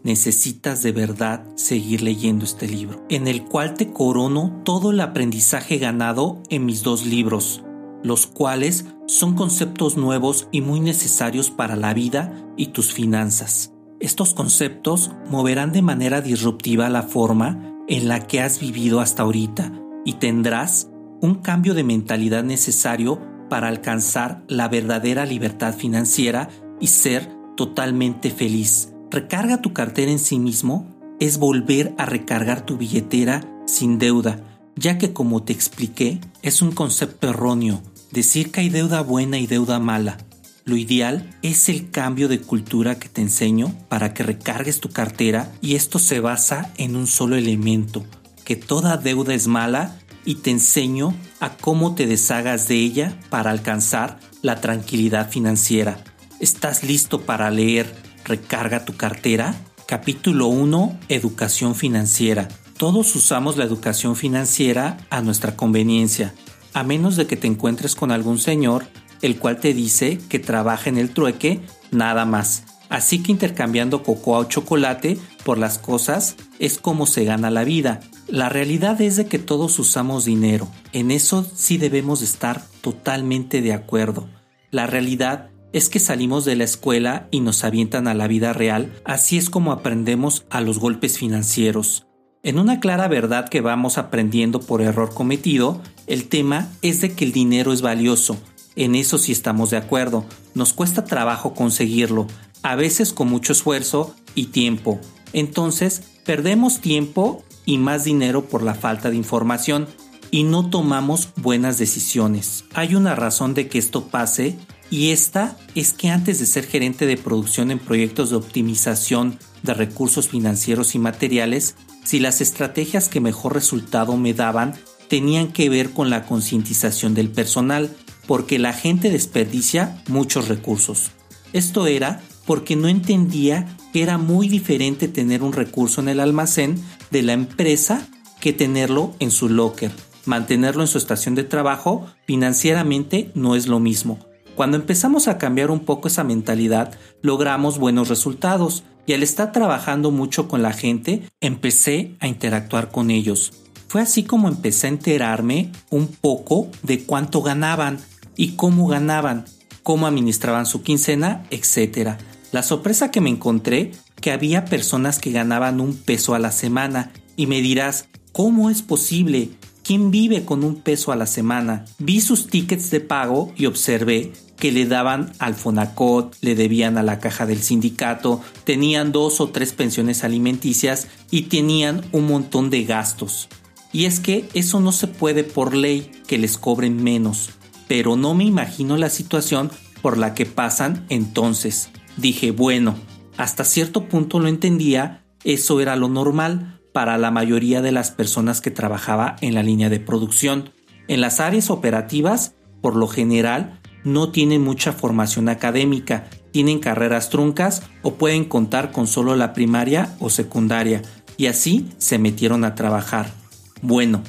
Necesitas 0.05 0.83
de 0.83 0.93
verdad 0.93 1.45
seguir 1.57 2.03
leyendo 2.03 2.45
este 2.45 2.69
libro, 2.69 3.05
en 3.09 3.29
el 3.29 3.45
cual 3.45 3.75
te 3.75 3.93
corono 3.93 4.61
todo 4.65 4.91
el 4.91 5.01
aprendizaje 5.01 5.79
ganado 5.79 6.43
en 6.51 6.65
mis 6.65 6.83
dos 6.83 7.07
libros, 7.07 7.63
los 8.03 8.27
cuales 8.27 8.87
son 9.07 9.35
conceptos 9.35 9.97
nuevos 9.97 10.49
y 10.51 10.61
muy 10.61 10.81
necesarios 10.81 11.51
para 11.51 11.77
la 11.77 11.95
vida 11.95 12.47
y 12.57 12.67
tus 12.69 12.93
finanzas. 12.93 13.73
Estos 14.01 14.35
conceptos 14.35 15.13
moverán 15.31 15.73
de 15.73 15.83
manera 15.83 16.21
disruptiva 16.21 16.89
la 16.89 17.03
forma 17.03 17.77
en 17.89 18.09
la 18.09 18.27
que 18.27 18.41
has 18.41 18.59
vivido 18.59 19.01
hasta 19.01 19.23
ahorita 19.23 19.73
y 20.05 20.15
tendrás 20.15 20.89
un 21.23 21.37
cambio 21.37 21.73
de 21.73 21.85
mentalidad 21.85 22.43
necesario 22.43 23.21
para 23.49 23.69
alcanzar 23.69 24.43
la 24.49 24.69
verdadera 24.69 25.25
libertad 25.25 25.75
financiera 25.75 26.49
y 26.81 26.89
ser 26.89 27.31
totalmente 27.57 28.31
feliz. 28.31 28.93
Recarga 29.11 29.63
tu 29.63 29.73
cartera 29.73 30.11
en 30.11 30.19
sí 30.19 30.39
mismo 30.39 30.87
es 31.21 31.39
volver 31.39 31.95
a 31.97 32.07
recargar 32.07 32.67
tu 32.67 32.77
billetera 32.77 33.49
sin 33.67 33.99
deuda, 33.99 34.41
ya 34.75 34.99
que 34.99 35.13
como 35.13 35.45
te 35.45 35.53
expliqué, 35.53 36.21
es 36.43 36.61
un 36.61 36.73
concepto 36.73 37.31
erróneo 37.31 37.83
decir 38.11 38.51
que 38.51 38.61
hay 38.61 38.69
deuda 38.69 39.01
buena 39.03 39.39
y 39.39 39.47
deuda 39.47 39.79
mala. 39.79 40.19
Lo 40.65 40.77
ideal 40.77 41.31
es 41.43 41.69
el 41.69 41.91
cambio 41.91 42.29
de 42.29 42.41
cultura 42.41 42.99
que 42.99 43.09
te 43.09 43.21
enseño 43.21 43.73
para 43.89 44.13
que 44.13 44.25
recargues 44.25 44.81
tu 44.81 44.89
cartera 44.89 45.53
y 45.61 45.77
esto 45.77 45.99
se 45.99 46.19
basa 46.19 46.73
en 46.79 46.97
un 46.97 47.07
solo 47.07 47.37
elemento, 47.37 48.05
que 48.45 48.57
toda 48.57 48.97
deuda 48.97 49.35
es 49.35 49.47
mala 49.47 49.99
y 50.25 50.37
te 50.37 50.51
enseño 50.51 51.15
a 51.41 51.57
cómo 51.57 51.95
te 51.95 52.07
deshagas 52.07 52.69
de 52.69 52.77
ella 52.77 53.19
para 53.31 53.51
alcanzar 53.51 54.19
la 54.43 54.61
tranquilidad 54.61 55.31
financiera. 55.31 56.03
¿Estás 56.41 56.83
listo 56.85 57.23
para 57.23 57.51
leer 57.51 57.95
Recarga 58.25 58.85
tu 58.85 58.97
cartera? 58.97 59.55
Capítulo 59.87 60.47
1. 60.47 61.01
Educación 61.09 61.75
financiera. 61.75 62.49
Todos 62.77 63.15
usamos 63.17 63.57
la 63.57 63.65
educación 63.65 64.17
financiera 64.17 64.97
a 65.11 65.23
nuestra 65.23 65.57
conveniencia 65.57 66.35
a 66.75 66.83
menos 66.83 67.17
de 67.17 67.27
que 67.27 67.37
te 67.37 67.47
encuentres 67.47 67.95
con 67.95 68.11
algún 68.11 68.39
señor 68.39 68.87
el 69.21 69.39
cual 69.39 69.61
te 69.61 69.73
dice 69.73 70.19
que 70.29 70.39
trabaja 70.39 70.91
en 70.91 70.99
el 70.99 71.11
trueque 71.11 71.61
nada 71.93 72.25
más. 72.25 72.65
Así 72.89 73.23
que 73.23 73.31
intercambiando 73.31 74.03
cocoa 74.03 74.39
o 74.39 74.45
chocolate 74.45 75.17
por 75.45 75.59
las 75.59 75.79
cosas 75.79 76.35
es 76.59 76.79
como 76.79 77.07
se 77.07 77.25
gana 77.25 77.51
la 77.51 77.65
vida. 77.65 78.01
La 78.33 78.49
realidad 78.49 78.99
es 79.03 79.17
de 79.17 79.27
que 79.27 79.39
todos 79.39 79.79
usamos 79.79 80.25
dinero. 80.25 80.67
En 80.95 81.11
eso 81.11 81.45
sí 81.55 81.77
debemos 81.77 82.23
estar 82.23 82.65
totalmente 82.81 83.61
de 83.61 83.75
acuerdo. 83.75 84.27
La 84.71 84.87
realidad 84.87 85.51
es 85.75 85.91
que 85.91 85.99
salimos 85.99 86.47
de 86.47 86.57
la 86.57 86.65
escuela 86.65 87.29
y 87.31 87.41
nos 87.41 87.63
avientan 87.63 88.09
a 88.09 88.15
la 88.15 88.29
vida 88.29 88.55
real, 88.55 88.91
así 89.05 89.37
es 89.37 89.51
como 89.51 89.71
aprendemos 89.71 90.47
a 90.49 90.63
los 90.63 90.79
golpes 90.79 91.19
financieros. 91.19 92.07
En 92.43 92.59
una 92.59 92.81
clara 92.81 93.07
verdad 93.07 93.51
que 93.51 93.61
vamos 93.61 93.99
aprendiendo 93.99 94.61
por 94.61 94.81
error 94.81 95.13
cometido, 95.13 95.83
el 96.07 96.31
tema 96.31 96.71
es 96.81 97.03
de 97.03 97.13
que 97.13 97.27
el 97.27 97.33
dinero 97.33 97.71
es 97.71 97.83
valioso. 97.83 98.39
En 98.77 98.95
eso 98.95 99.19
sí 99.19 99.33
estamos 99.33 99.69
de 99.69 99.77
acuerdo. 99.77 100.25
Nos 100.55 100.73
cuesta 100.73 101.05
trabajo 101.05 101.53
conseguirlo, 101.53 102.29
a 102.63 102.77
veces 102.77 103.13
con 103.13 103.29
mucho 103.29 103.53
esfuerzo 103.53 104.17
y 104.35 104.47
tiempo. 104.47 104.99
Entonces, 105.35 106.03
perdemos 106.25 106.81
tiempo 106.81 107.45
y 107.65 107.79
más 107.79 108.05
dinero 108.05 108.45
por 108.45 108.63
la 108.63 108.75
falta 108.75 109.11
de 109.11 109.17
información 109.17 109.89
y 110.31 110.45
no 110.45 110.71
tomamos 110.71 111.29
buenas 111.37 111.79
decisiones. 111.79 112.65
Hay 112.75 112.95
una 112.95 113.15
razón 113.15 113.55
de 113.55 113.69
que 113.69 113.79
esto 113.79 114.07
pase 114.07 114.57
y 114.91 115.11
esta 115.11 115.57
es 115.75 115.93
que 115.93 116.11
antes 116.11 116.39
de 116.39 116.47
ser 116.47 116.67
gerente 116.67 117.07
de 117.07 117.17
producción 117.17 117.71
en 117.71 117.79
proyectos 117.79 118.31
de 118.31 118.37
optimización 118.37 119.39
de 119.63 119.75
recursos 119.75 120.29
financieros 120.29 120.95
y 120.95 120.99
materiales, 120.99 121.77
si 122.05 122.19
las 122.19 122.41
estrategias 122.41 123.09
que 123.09 123.21
mejor 123.21 123.55
resultado 123.55 124.17
me 124.17 124.35
daban 124.35 124.75
tenían 125.09 125.53
que 125.53 125.69
ver 125.69 125.91
con 125.91 126.11
la 126.11 126.25
concientización 126.25 127.15
del 127.15 127.29
personal, 127.29 127.95
porque 128.27 128.59
la 128.59 128.73
gente 128.73 129.11
desperdicia 129.11 130.03
muchos 130.09 130.49
recursos. 130.49 131.11
Esto 131.53 131.87
era 131.87 132.23
porque 132.47 132.77
no 132.77 132.89
entendía 132.89 133.77
que 133.93 134.03
era 134.03 134.19
muy 134.19 134.49
diferente 134.49 135.09
tener 135.09 135.43
un 135.43 135.53
recurso 135.53 136.01
en 136.01 136.09
el 136.09 136.21
almacén 136.21 136.83
de 137.13 137.23
la 137.23 137.35
empresa 137.35 138.09
que 138.41 138.53
tenerlo 138.53 139.15
en 139.21 139.31
su 139.31 139.49
locker. 139.49 139.93
Mantenerlo 140.25 140.83
en 140.83 140.89
su 140.89 140.99
estación 140.99 141.35
de 141.35 141.45
trabajo 141.45 142.07
financieramente 142.27 143.31
no 143.35 143.55
es 143.55 143.69
lo 143.69 143.79
mismo. 143.79 144.19
Cuando 144.57 144.77
empezamos 144.77 145.29
a 145.29 145.39
cambiar 145.39 145.71
un 145.71 145.81
poco 145.81 146.09
esa 146.09 146.25
mentalidad, 146.25 146.99
logramos 147.23 147.79
buenos 147.79 148.09
resultados 148.09 148.85
y 149.07 149.13
al 149.13 149.23
estar 149.23 149.53
trabajando 149.53 150.11
mucho 150.11 150.49
con 150.49 150.63
la 150.63 150.73
gente, 150.73 151.23
empecé 151.41 152.17
a 152.21 152.29
interactuar 152.29 152.91
con 152.91 153.11
ellos. 153.11 153.53
Fue 153.89 154.01
así 154.01 154.23
como 154.23 154.49
empecé 154.49 154.87
a 154.87 154.91
enterarme 154.91 155.71
un 155.91 156.07
poco 156.07 156.69
de 156.83 157.05
cuánto 157.05 157.43
ganaban 157.43 157.99
y 158.37 158.53
cómo 158.53 158.87
ganaban, 158.87 159.45
cómo 159.83 160.07
administraban 160.07 160.67
su 160.67 160.83
quincena, 160.83 161.45
etc. 161.51 162.17
La 162.53 162.63
sorpresa 162.63 163.11
que 163.11 163.21
me 163.21 163.31
encontré 163.31 163.93
que 164.23 164.31
había 164.31 164.65
personas 164.65 165.19
que 165.19 165.33
ganaban 165.33 165.83
un 165.83 165.95
peso 165.95 166.35
a 166.35 166.39
la 166.39 166.53
semana 166.53 167.13
y 167.37 167.47
me 167.47 167.61
dirás, 167.61 168.09
¿cómo 168.33 168.71
es 168.71 168.81
posible? 168.81 169.51
¿Quién 169.85 170.11
vive 170.11 170.45
con 170.45 170.65
un 170.65 170.77
peso 170.77 171.13
a 171.13 171.17
la 171.17 171.27
semana? 171.27 171.85
Vi 171.99 172.23
sus 172.23 172.47
tickets 172.47 172.91
de 172.91 173.01
pago 173.01 173.53
y 173.57 173.67
observé 173.67 174.33
que 174.57 174.71
le 174.71 174.87
daban 174.87 175.33
al 175.41 175.57
Fonacot, 175.57 176.37
le 176.41 176.55
debían 176.55 176.97
a 176.97 177.03
la 177.03 177.19
caja 177.19 177.47
del 177.47 177.61
sindicato, 177.63 178.41
tenían 178.63 179.11
dos 179.11 179.41
o 179.41 179.49
tres 179.49 179.73
pensiones 179.73 180.23
alimenticias 180.23 181.09
y 181.33 181.43
tenían 181.43 182.03
un 182.13 182.29
montón 182.29 182.71
de 182.71 182.85
gastos. 182.85 183.49
Y 183.93 184.05
es 184.05 184.21
que 184.21 184.49
eso 184.55 184.79
no 184.81 184.93
se 184.93 185.09
puede 185.09 185.43
por 185.43 185.75
ley 185.75 186.13
que 186.29 186.39
les 186.39 186.59
cobren 186.59 187.03
menos, 187.03 187.51
pero 187.89 188.15
no 188.15 188.35
me 188.35 188.45
imagino 188.45 188.97
la 188.97 189.11
situación 189.11 189.71
por 190.01 190.17
la 190.17 190.33
que 190.33 190.47
pasan 190.47 191.07
entonces. 191.09 191.91
Dije, 192.17 192.53
bueno, 192.53 192.95
hasta 193.37 193.65
cierto 193.65 194.09
punto 194.09 194.39
lo 194.41 194.49
entendía, 194.49 195.25
eso 195.45 195.81
era 195.81 195.97
lo 195.97 196.09
normal 196.09 196.81
para 196.93 197.19
la 197.19 197.31
mayoría 197.31 197.83
de 197.83 197.93
las 197.93 198.11
personas 198.11 198.61
que 198.61 198.71
trabajaba 198.71 199.37
en 199.41 199.55
la 199.55 199.63
línea 199.63 199.89
de 199.89 200.01
producción. 200.01 200.71
En 201.09 201.21
las 201.21 201.41
áreas 201.41 201.71
operativas, 201.71 202.55
por 202.81 202.97
lo 202.97 203.09
general, 203.09 203.81
no 204.05 204.31
tienen 204.31 204.63
mucha 204.63 204.93
formación 204.93 205.49
académica, 205.49 206.29
tienen 206.51 206.81
carreras 206.81 207.31
truncas 207.31 207.83
o 208.03 208.15
pueden 208.15 208.45
contar 208.45 208.93
con 208.93 209.07
solo 209.07 209.37
la 209.37 209.53
primaria 209.53 210.15
o 210.21 210.29
secundaria, 210.29 211.03
y 211.37 211.47
así 211.47 211.89
se 211.99 212.19
metieron 212.19 212.65
a 212.65 212.75
trabajar. 212.75 213.33
Bueno, 213.81 214.23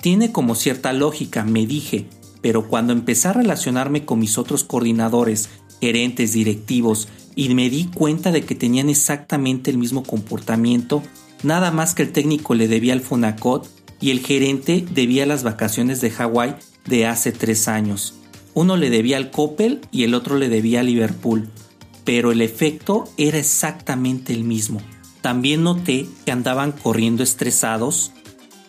tiene 0.00 0.32
como 0.32 0.54
cierta 0.54 0.92
lógica, 0.92 1.44
me 1.44 1.66
dije, 1.66 2.06
pero 2.40 2.68
cuando 2.68 2.92
empecé 2.92 3.28
a 3.28 3.34
relacionarme 3.34 4.04
con 4.04 4.18
mis 4.18 4.38
otros 4.38 4.64
coordinadores, 4.64 5.50
gerentes, 5.80 6.32
directivos, 6.32 7.08
y 7.36 7.54
me 7.54 7.70
di 7.70 7.84
cuenta 7.84 8.32
de 8.32 8.42
que 8.42 8.56
tenían 8.56 8.88
exactamente 8.88 9.70
el 9.70 9.78
mismo 9.78 10.02
comportamiento, 10.02 11.02
nada 11.44 11.70
más 11.70 11.94
que 11.94 12.02
el 12.02 12.10
técnico 12.10 12.54
le 12.54 12.66
debía 12.66 12.94
al 12.94 13.02
Fonacot 13.02 13.70
y 14.00 14.10
el 14.10 14.20
gerente 14.20 14.84
debía 14.90 15.26
las 15.26 15.44
vacaciones 15.44 16.00
de 16.00 16.10
Hawái 16.10 16.56
de 16.86 17.06
hace 17.06 17.30
tres 17.30 17.68
años. 17.68 18.14
Uno 18.54 18.76
le 18.76 18.90
debía 18.90 19.18
al 19.18 19.30
Coppel 19.30 19.82
y 19.92 20.04
el 20.04 20.14
otro 20.14 20.38
le 20.38 20.48
debía 20.48 20.80
a 20.80 20.82
Liverpool, 20.82 21.48
pero 22.04 22.32
el 22.32 22.40
efecto 22.40 23.04
era 23.18 23.38
exactamente 23.38 24.32
el 24.32 24.42
mismo. 24.42 24.80
También 25.20 25.62
noté 25.62 26.08
que 26.24 26.32
andaban 26.32 26.72
corriendo 26.72 27.22
estresados 27.22 28.12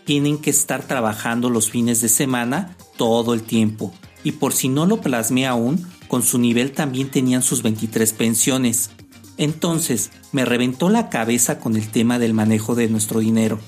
tienen 0.04 0.38
que 0.38 0.50
estar 0.50 0.84
trabajando 0.84 1.50
los 1.50 1.70
fines 1.70 2.00
de 2.00 2.08
semana 2.08 2.78
todo 2.96 3.34
el 3.34 3.44
tiempo. 3.44 3.94
Y 4.24 4.34
por 4.34 4.54
si 4.54 4.70
no 4.70 4.86
lo 4.86 5.02
plasmé 5.02 5.46
aún, 5.46 5.86
con 6.08 6.24
su 6.24 6.38
nivel 6.38 6.72
también 6.72 7.10
tenían 7.10 7.42
sus 7.42 7.64
23 7.64 8.14
pensiones. 8.14 8.92
Entonces, 9.38 10.12
me 10.32 10.46
reventó 10.46 10.90
la 10.90 11.10
cabeza 11.10 11.60
con 11.60 11.76
el 11.76 11.90
tema 11.90 12.20
del 12.20 12.34
manejo 12.34 12.76
de 12.76 12.88
nuestro 12.88 13.20
dinero. 13.20 13.60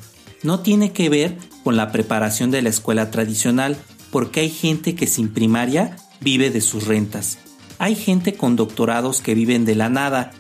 No 0.42 0.60
tiene 0.62 0.92
que 0.94 1.10
ver 1.10 1.38
con 1.64 1.76
la 1.78 1.92
preparación 1.92 2.52
de 2.52 2.62
la 2.62 2.70
escuela 2.70 3.12
tradicional, 3.12 3.78
porque 4.12 4.40
hay 4.40 4.50
gente 4.50 4.96
que 4.96 5.06
sin 5.06 5.30
primaria 5.30 5.96
vive 6.22 6.50
de 6.50 6.62
sus 6.62 6.88
rentas. 6.88 7.38
Hay 7.78 7.96
gente 7.96 8.34
con 8.34 8.56
doctorados 8.56 9.22
que 9.22 9.36
viven 9.36 9.66
de 9.66 9.76
la 9.76 9.90
nada. 9.90 10.32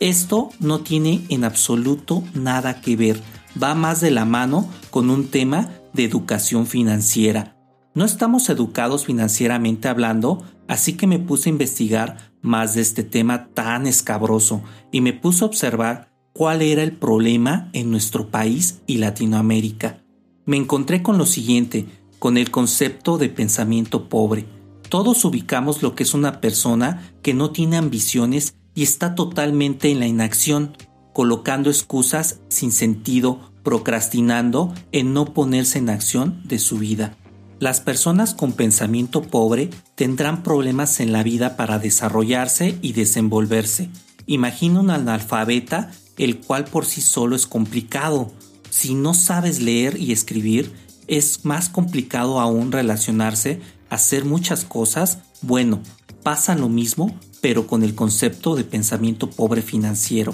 Esto 0.00 0.50
no 0.60 0.80
tiene 0.80 1.22
en 1.28 1.44
absoluto 1.44 2.24
nada 2.34 2.80
que 2.80 2.96
ver 2.96 3.20
va 3.60 3.74
más 3.74 4.00
de 4.00 4.10
la 4.10 4.24
mano 4.24 4.68
con 4.90 5.10
un 5.10 5.28
tema 5.28 5.70
de 5.92 6.04
educación 6.04 6.66
financiera. 6.66 7.56
No 7.94 8.04
estamos 8.04 8.48
educados 8.48 9.06
financieramente 9.06 9.88
hablando, 9.88 10.44
así 10.68 10.92
que 10.92 11.06
me 11.06 11.18
puse 11.18 11.48
a 11.48 11.52
investigar 11.52 12.32
más 12.40 12.74
de 12.74 12.82
este 12.82 13.02
tema 13.02 13.48
tan 13.48 13.86
escabroso 13.86 14.62
y 14.92 15.00
me 15.00 15.12
puse 15.12 15.42
a 15.42 15.48
observar 15.48 16.12
cuál 16.32 16.62
era 16.62 16.84
el 16.84 16.92
problema 16.92 17.68
en 17.72 17.90
nuestro 17.90 18.28
país 18.28 18.80
y 18.86 18.98
Latinoamérica. 18.98 20.04
Me 20.46 20.56
encontré 20.56 21.02
con 21.02 21.18
lo 21.18 21.26
siguiente, 21.26 21.86
con 22.20 22.36
el 22.36 22.50
concepto 22.52 23.18
de 23.18 23.28
pensamiento 23.28 24.08
pobre. 24.08 24.46
Todos 24.88 25.24
ubicamos 25.24 25.82
lo 25.82 25.94
que 25.94 26.04
es 26.04 26.14
una 26.14 26.40
persona 26.40 27.10
que 27.22 27.34
no 27.34 27.50
tiene 27.50 27.76
ambiciones 27.76 28.54
y 28.74 28.84
está 28.84 29.16
totalmente 29.16 29.90
en 29.90 29.98
la 29.98 30.06
inacción 30.06 30.76
colocando 31.18 31.68
excusas 31.68 32.38
sin 32.46 32.70
sentido, 32.70 33.40
procrastinando 33.64 34.72
en 34.92 35.12
no 35.12 35.34
ponerse 35.34 35.80
en 35.80 35.90
acción 35.90 36.40
de 36.44 36.60
su 36.60 36.78
vida. 36.78 37.16
Las 37.60 37.80
personas 37.80 38.34
con 38.34 38.52
pensamiento 38.52 39.22
pobre 39.22 39.70
tendrán 39.96 40.44
problemas 40.44 41.00
en 41.00 41.12
la 41.12 41.24
vida 41.24 41.56
para 41.56 41.80
desarrollarse 41.80 42.78
y 42.82 42.92
desenvolverse. 42.92 43.90
Imagina 44.26 44.80
un 44.80 44.90
analfabeta 44.90 45.90
el 46.18 46.38
cual 46.38 46.64
por 46.64 46.84
sí 46.84 47.00
solo 47.00 47.34
es 47.34 47.46
complicado. 47.46 48.30
Si 48.70 48.94
no 48.94 49.12
sabes 49.12 49.60
leer 49.60 49.98
y 49.98 50.12
escribir, 50.12 50.72
es 51.08 51.44
más 51.44 51.68
complicado 51.68 52.38
aún 52.38 52.70
relacionarse, 52.70 53.60
hacer 53.90 54.24
muchas 54.24 54.64
cosas. 54.64 55.18
Bueno, 55.42 55.80
pasa 56.22 56.54
lo 56.54 56.68
mismo, 56.68 57.18
pero 57.40 57.66
con 57.66 57.82
el 57.82 57.96
concepto 57.96 58.54
de 58.54 58.64
pensamiento 58.64 59.30
pobre 59.30 59.62
financiero. 59.62 60.32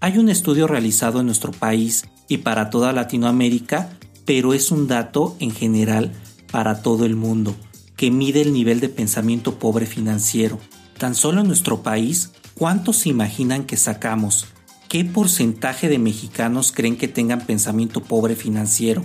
Hay 0.00 0.18
un 0.18 0.28
estudio 0.28 0.66
realizado 0.66 1.20
en 1.20 1.26
nuestro 1.26 1.52
país 1.52 2.04
y 2.26 2.38
para 2.38 2.70
toda 2.70 2.92
Latinoamérica, 2.92 3.90
pero 4.24 4.54
es 4.54 4.72
un 4.72 4.88
dato 4.88 5.36
en 5.40 5.52
general 5.52 6.12
para 6.50 6.82
todo 6.82 7.04
el 7.04 7.16
mundo, 7.16 7.54
que 7.96 8.10
mide 8.10 8.42
el 8.42 8.52
nivel 8.52 8.80
de 8.80 8.88
pensamiento 8.88 9.58
pobre 9.58 9.86
financiero. 9.86 10.58
Tan 10.98 11.14
solo 11.14 11.40
en 11.40 11.46
nuestro 11.46 11.82
país, 11.82 12.32
¿cuántos 12.54 12.96
se 12.96 13.08
imaginan 13.08 13.64
que 13.64 13.76
sacamos? 13.76 14.46
¿Qué 14.88 15.04
porcentaje 15.04 15.88
de 15.88 15.98
mexicanos 15.98 16.72
creen 16.72 16.96
que 16.96 17.08
tengan 17.08 17.46
pensamiento 17.46 18.02
pobre 18.02 18.36
financiero? 18.36 19.02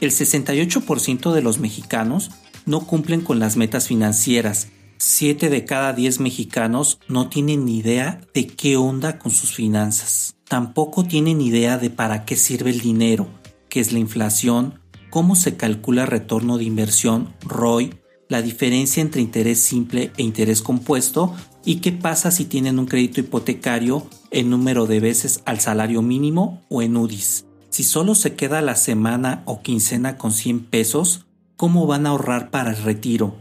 El 0.00 0.10
68% 0.10 1.32
de 1.32 1.42
los 1.42 1.58
mexicanos 1.58 2.30
no 2.64 2.86
cumplen 2.86 3.20
con 3.20 3.38
las 3.38 3.56
metas 3.56 3.86
financieras 3.86 4.68
7 4.98 5.50
de 5.50 5.64
cada 5.64 5.92
10 5.92 6.20
mexicanos 6.20 6.98
no 7.06 7.28
tienen 7.28 7.66
ni 7.66 7.78
idea 7.78 8.20
de 8.32 8.46
qué 8.46 8.76
onda 8.76 9.18
con 9.18 9.30
sus 9.30 9.52
finanzas. 9.52 10.36
Tampoco 10.48 11.04
tienen 11.04 11.40
idea 11.40 11.76
de 11.76 11.90
para 11.90 12.24
qué 12.24 12.36
sirve 12.36 12.70
el 12.70 12.80
dinero, 12.80 13.28
qué 13.68 13.80
es 13.80 13.92
la 13.92 13.98
inflación, 13.98 14.80
cómo 15.16 15.34
se 15.34 15.56
calcula 15.56 16.02
el 16.02 16.08
retorno 16.08 16.58
de 16.58 16.64
inversión, 16.64 17.32
ROI, 17.40 17.94
la 18.28 18.42
diferencia 18.42 19.00
entre 19.00 19.22
interés 19.22 19.60
simple 19.60 20.12
e 20.18 20.22
interés 20.22 20.60
compuesto 20.60 21.34
y 21.64 21.76
qué 21.76 21.90
pasa 21.90 22.30
si 22.30 22.44
tienen 22.44 22.78
un 22.78 22.84
crédito 22.84 23.20
hipotecario 23.20 24.06
el 24.30 24.50
número 24.50 24.84
de 24.84 25.00
veces 25.00 25.40
al 25.46 25.58
salario 25.58 26.02
mínimo 26.02 26.60
o 26.68 26.82
en 26.82 26.98
UDIs. 26.98 27.46
Si 27.70 27.82
solo 27.82 28.14
se 28.14 28.34
queda 28.34 28.60
la 28.60 28.76
semana 28.76 29.42
o 29.46 29.62
quincena 29.62 30.18
con 30.18 30.32
100 30.32 30.66
pesos, 30.66 31.24
¿cómo 31.56 31.86
van 31.86 32.04
a 32.04 32.10
ahorrar 32.10 32.50
para 32.50 32.72
el 32.72 32.82
retiro? 32.82 33.38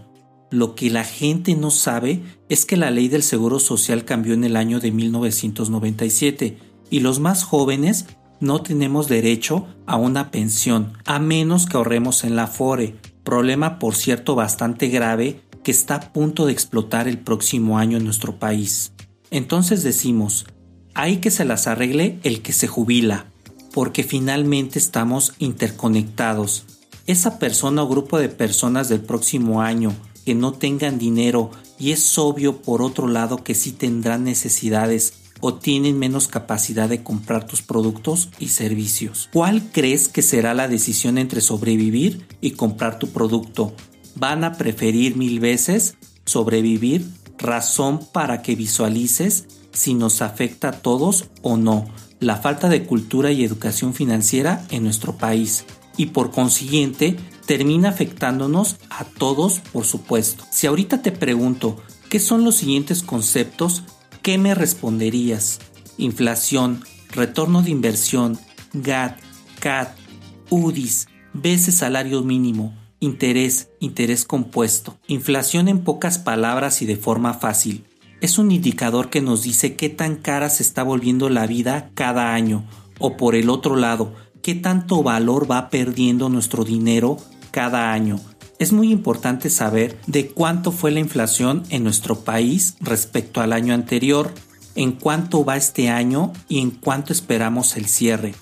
Lo 0.52 0.76
que 0.76 0.90
la 0.90 1.04
gente 1.04 1.56
no 1.56 1.72
sabe 1.72 2.22
es 2.48 2.64
que 2.64 2.78
la 2.78 2.90
ley 2.90 3.10
del 3.10 3.22
Seguro 3.22 3.60
Social 3.60 4.06
cambió 4.06 4.34
en 4.34 4.46
el 4.46 4.56
año 4.56 4.80
de 4.80 4.94
1997 4.94 6.58
y 6.90 7.02
los 7.02 7.20
más 7.20 7.44
jóvenes 7.44 8.06
no 8.46 8.62
tenemos 8.62 9.08
derecho 9.08 9.66
a 9.88 9.98
una 9.98 10.30
pensión, 10.30 10.94
a 11.06 11.18
menos 11.18 11.66
que 11.66 11.78
ahorremos 11.78 12.24
en 12.24 12.36
la 12.36 12.46
FORE, 12.46 12.96
problema 13.24 13.80
por 13.80 13.96
cierto 13.96 14.36
bastante 14.36 14.88
grave 14.88 15.42
que 15.64 15.72
está 15.72 15.96
a 15.96 16.14
punto 16.14 16.46
de 16.46 16.54
explotar 16.54 17.08
el 17.08 17.18
próximo 17.18 17.80
año 17.80 17.98
en 17.98 18.04
nuestro 18.04 18.38
país. 18.38 18.92
Entonces 19.32 19.82
decimos, 19.82 20.46
hay 20.94 21.18
que 21.18 21.32
se 21.32 21.44
las 21.44 21.66
arregle 21.66 22.20
el 22.22 22.44
que 22.44 22.54
se 22.54 22.68
jubila, 22.68 23.26
porque 23.74 24.04
finalmente 24.04 24.78
estamos 24.78 25.34
interconectados. 25.40 26.66
Esa 27.08 27.40
persona 27.40 27.82
o 27.82 27.88
grupo 27.88 28.20
de 28.20 28.30
personas 28.30 28.90
del 28.90 29.02
próximo 29.02 29.64
año 29.64 29.92
que 30.24 30.36
no 30.36 30.54
tengan 30.54 31.00
dinero 31.00 31.50
y 31.80 31.92
es 31.94 32.18
obvio 32.20 32.62
por 32.62 32.84
otro 32.84 33.08
lado 33.08 33.44
que 33.44 33.56
sí 33.56 33.72
tendrán 33.72 34.24
necesidades 34.24 35.25
o 35.48 35.54
tienen 35.54 36.00
menos 36.00 36.28
capacidad 36.28 36.90
de 36.90 37.04
comprar 37.04 37.46
tus 37.46 37.62
productos 37.62 38.30
y 38.40 38.48
servicios. 38.48 39.30
¿Cuál 39.32 39.70
crees 39.72 40.08
que 40.08 40.24
será 40.24 40.56
la 40.56 40.68
decisión 40.68 41.20
entre 41.20 41.40
sobrevivir 41.40 42.26
y 42.42 42.52
comprar 42.52 42.98
tu 42.98 43.10
producto? 43.10 43.76
¿Van 44.16 44.44
a 44.44 44.54
preferir 44.54 45.16
mil 45.18 45.40
veces 45.40 45.98
sobrevivir? 46.26 47.06
Razón 47.38 48.00
para 48.12 48.42
que 48.42 48.56
visualices 48.56 49.46
si 49.72 49.94
nos 49.94 50.24
afecta 50.24 50.70
a 50.70 50.82
todos 50.82 51.26
o 51.44 51.58
no 51.58 51.86
la 52.20 52.38
falta 52.38 52.68
de 52.68 52.84
cultura 52.88 53.32
y 53.32 53.44
educación 53.44 53.94
financiera 53.94 54.66
en 54.72 54.84
nuestro 54.84 55.16
país 55.16 55.66
y 55.96 56.08
por 56.08 56.32
consiguiente 56.32 57.18
termina 57.46 57.90
afectándonos 57.90 58.78
a 58.90 59.04
todos 59.04 59.60
por 59.60 59.86
supuesto. 59.86 60.44
Si 60.50 60.66
ahorita 60.66 61.04
te 61.04 61.12
pregunto 61.12 61.78
qué 62.10 62.20
son 62.20 62.44
los 62.44 62.56
siguientes 62.56 63.04
conceptos, 63.04 63.84
¿qué 64.26 64.40
me 64.40 64.56
responderías? 64.56 65.60
Inflación, 66.00 66.84
retorno 67.12 67.62
de 67.62 67.70
inversión, 67.70 68.40
GAT, 68.74 69.20
CAT, 69.60 69.96
UDIs, 70.50 71.08
veces 71.34 71.76
salario 71.76 72.24
mínimo, 72.24 72.76
interés, 73.00 73.70
interés 73.80 74.26
compuesto. 74.26 74.98
Inflación 75.06 75.68
en 75.68 75.84
pocas 75.84 76.18
palabras 76.18 76.82
y 76.82 76.88
de 76.88 76.96
forma 76.96 77.36
fácil. 77.36 77.86
Es 78.20 78.40
un 78.40 78.50
indicador 78.50 79.12
que 79.12 79.22
nos 79.22 79.44
dice 79.44 79.76
qué 79.76 79.90
tan 79.90 80.16
cara 80.16 80.50
se 80.50 80.64
está 80.64 80.82
volviendo 80.82 81.30
la 81.30 81.46
vida 81.46 81.92
cada 81.94 82.34
año, 82.34 82.66
o 82.98 83.18
por 83.18 83.36
el 83.36 83.48
otro 83.52 83.76
lado, 83.76 84.16
qué 84.42 84.56
tanto 84.56 85.04
valor 85.04 85.50
va 85.52 85.70
perdiendo 85.70 86.30
nuestro 86.30 86.64
dinero 86.64 87.18
cada 87.52 87.94
año. 87.94 88.20
Es 88.58 88.72
muy 88.72 88.90
importante 88.90 89.50
saber 89.50 90.00
de 90.08 90.30
cuánto 90.30 90.72
fue 90.72 90.92
la 90.92 91.02
inflación 91.02 91.64
en 91.70 91.84
nuestro 91.84 92.22
país 92.22 92.78
respecto 92.80 93.42
al 93.42 93.52
año 93.52 93.74
anterior, 93.74 94.32
en 94.76 94.94
cuánto 94.94 95.44
va 95.44 95.58
este 95.58 95.90
año 95.90 96.32
y 96.48 96.60
en 96.60 96.72
cuánto 96.72 97.12
esperamos 97.12 97.76
el 97.76 97.88
cierre. 97.88 98.34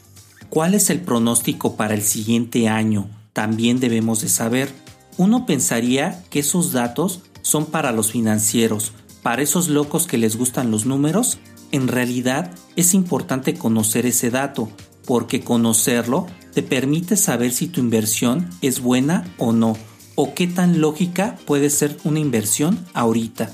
¿Cuál 0.50 0.76
es 0.76 0.92
el 0.92 1.02
pronóstico 1.02 1.76
para 1.76 1.96
el 1.96 2.04
siguiente 2.04 2.68
año? 2.68 3.10
También 3.34 3.80
debemos 3.80 4.22
de 4.22 4.30
saber. 4.30 4.70
Uno 5.18 5.48
pensaría 5.48 6.24
que 6.30 6.40
esos 6.40 6.72
datos 6.72 7.22
son 7.42 7.66
para 7.66 7.92
los 7.92 8.12
financieros, 8.12 8.94
para 9.24 9.42
esos 9.42 9.68
locos 9.68 10.06
que 10.06 10.20
les 10.20 10.36
gustan 10.36 10.70
los 10.70 10.86
números. 10.86 11.40
En 11.72 11.88
realidad 11.88 12.52
es 12.76 12.94
importante 12.94 13.56
conocer 13.56 14.06
ese 14.06 14.30
dato, 14.30 14.70
porque 15.06 15.42
conocerlo 15.42 16.28
te 16.54 16.62
permite 16.62 17.18
saber 17.18 17.52
si 17.52 17.68
tu 17.68 17.80
inversión 17.80 18.48
es 18.62 18.80
buena 18.80 19.26
o 19.40 19.54
no, 19.54 19.76
o 20.16 20.34
qué 20.34 20.48
tan 20.48 20.82
lógica 20.82 21.38
puede 21.46 21.70
ser 21.70 21.98
una 22.04 22.20
inversión 22.20 22.86
ahorita. 22.94 23.52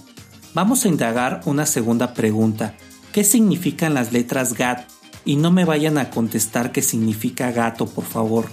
Vamos 0.54 0.86
a 0.86 0.88
indagar 0.90 1.42
una 1.46 1.66
segunda 1.66 2.14
pregunta. 2.14 2.76
¿Qué 3.12 3.24
significan 3.24 3.94
las 3.94 4.12
letras 4.12 4.54
GAT 4.54 4.88
y 5.26 5.36
no 5.36 5.52
me 5.52 5.66
vayan 5.66 5.98
a 5.98 6.10
contestar 6.10 6.72
qué 6.72 6.82
significa 6.82 7.52
gato, 7.52 7.86
por 7.86 8.06
favor. 8.06 8.50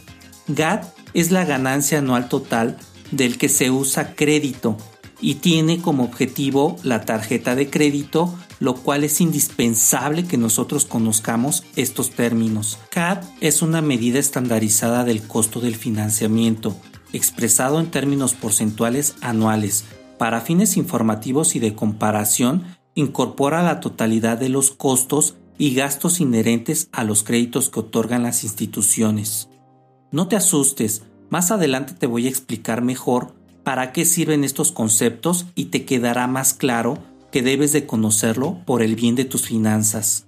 GAT 0.49 0.85
es 1.15 1.31
la 1.31 1.45
ganancia 1.45 1.99
anual 1.99 2.29
total 2.29 2.77
del 3.11 3.39
que 3.39 3.49
se 3.49 3.71
usa 3.71 4.15
crédito 4.15 4.77
y 5.21 5.37
tiene 5.37 5.81
como 5.81 6.05
objetivo 6.05 6.77
la 6.83 7.07
tarjeta 7.07 7.55
de 7.55 7.71
crédito, 7.71 8.35
lo 8.61 8.75
cual 8.75 9.05
es 9.05 9.21
indispensable 9.21 10.25
que 10.25 10.37
nosotros 10.37 10.85
conozcamos 10.85 11.65
estos 11.77 12.11
términos. 12.11 12.79
CAD 12.91 13.25
es 13.41 13.63
una 13.63 13.81
medida 13.81 14.19
estandarizada 14.19 15.05
del 15.05 15.23
costo 15.23 15.61
del 15.61 15.77
financiamiento, 15.77 16.77
expresado 17.17 17.81
en 17.81 17.91
términos 17.91 18.35
porcentuales 18.35 19.17
anuales. 19.21 19.85
Para 20.19 20.41
fines 20.41 20.77
informativos 20.77 21.57
y 21.57 21.59
de 21.59 21.75
comparación, 21.75 22.65
incorpora 22.95 23.63
la 23.63 23.81
totalidad 23.81 24.39
de 24.39 24.49
los 24.49 24.71
costos 24.71 25.35
y 25.59 25.75
gastos 25.75 26.21
inherentes 26.21 26.89
a 26.93 27.05
los 27.05 27.23
créditos 27.23 27.71
que 27.71 27.81
otorgan 27.81 28.23
las 28.23 28.45
instituciones. 28.45 29.49
No 30.13 30.29
te 30.29 30.37
asustes, 30.37 31.03
más 31.31 31.51
adelante 31.51 31.95
te 31.95 32.07
voy 32.07 32.27
a 32.27 32.31
explicar 32.31 32.83
mejor 32.83 33.35
para 33.65 33.93
qué 33.93 34.05
sirven 34.05 34.45
estos 34.45 34.71
conceptos 34.71 35.47
y 35.55 35.67
te 35.67 35.85
quedará 35.85 36.27
más 36.27 36.55
claro 36.55 36.99
que 37.33 37.43
debes 37.43 37.73
de 37.73 37.87
conocerlo 37.87 38.61
por 38.65 38.83
el 38.83 38.95
bien 38.95 39.17
de 39.17 39.25
tus 39.25 39.43
finanzas. 39.43 40.27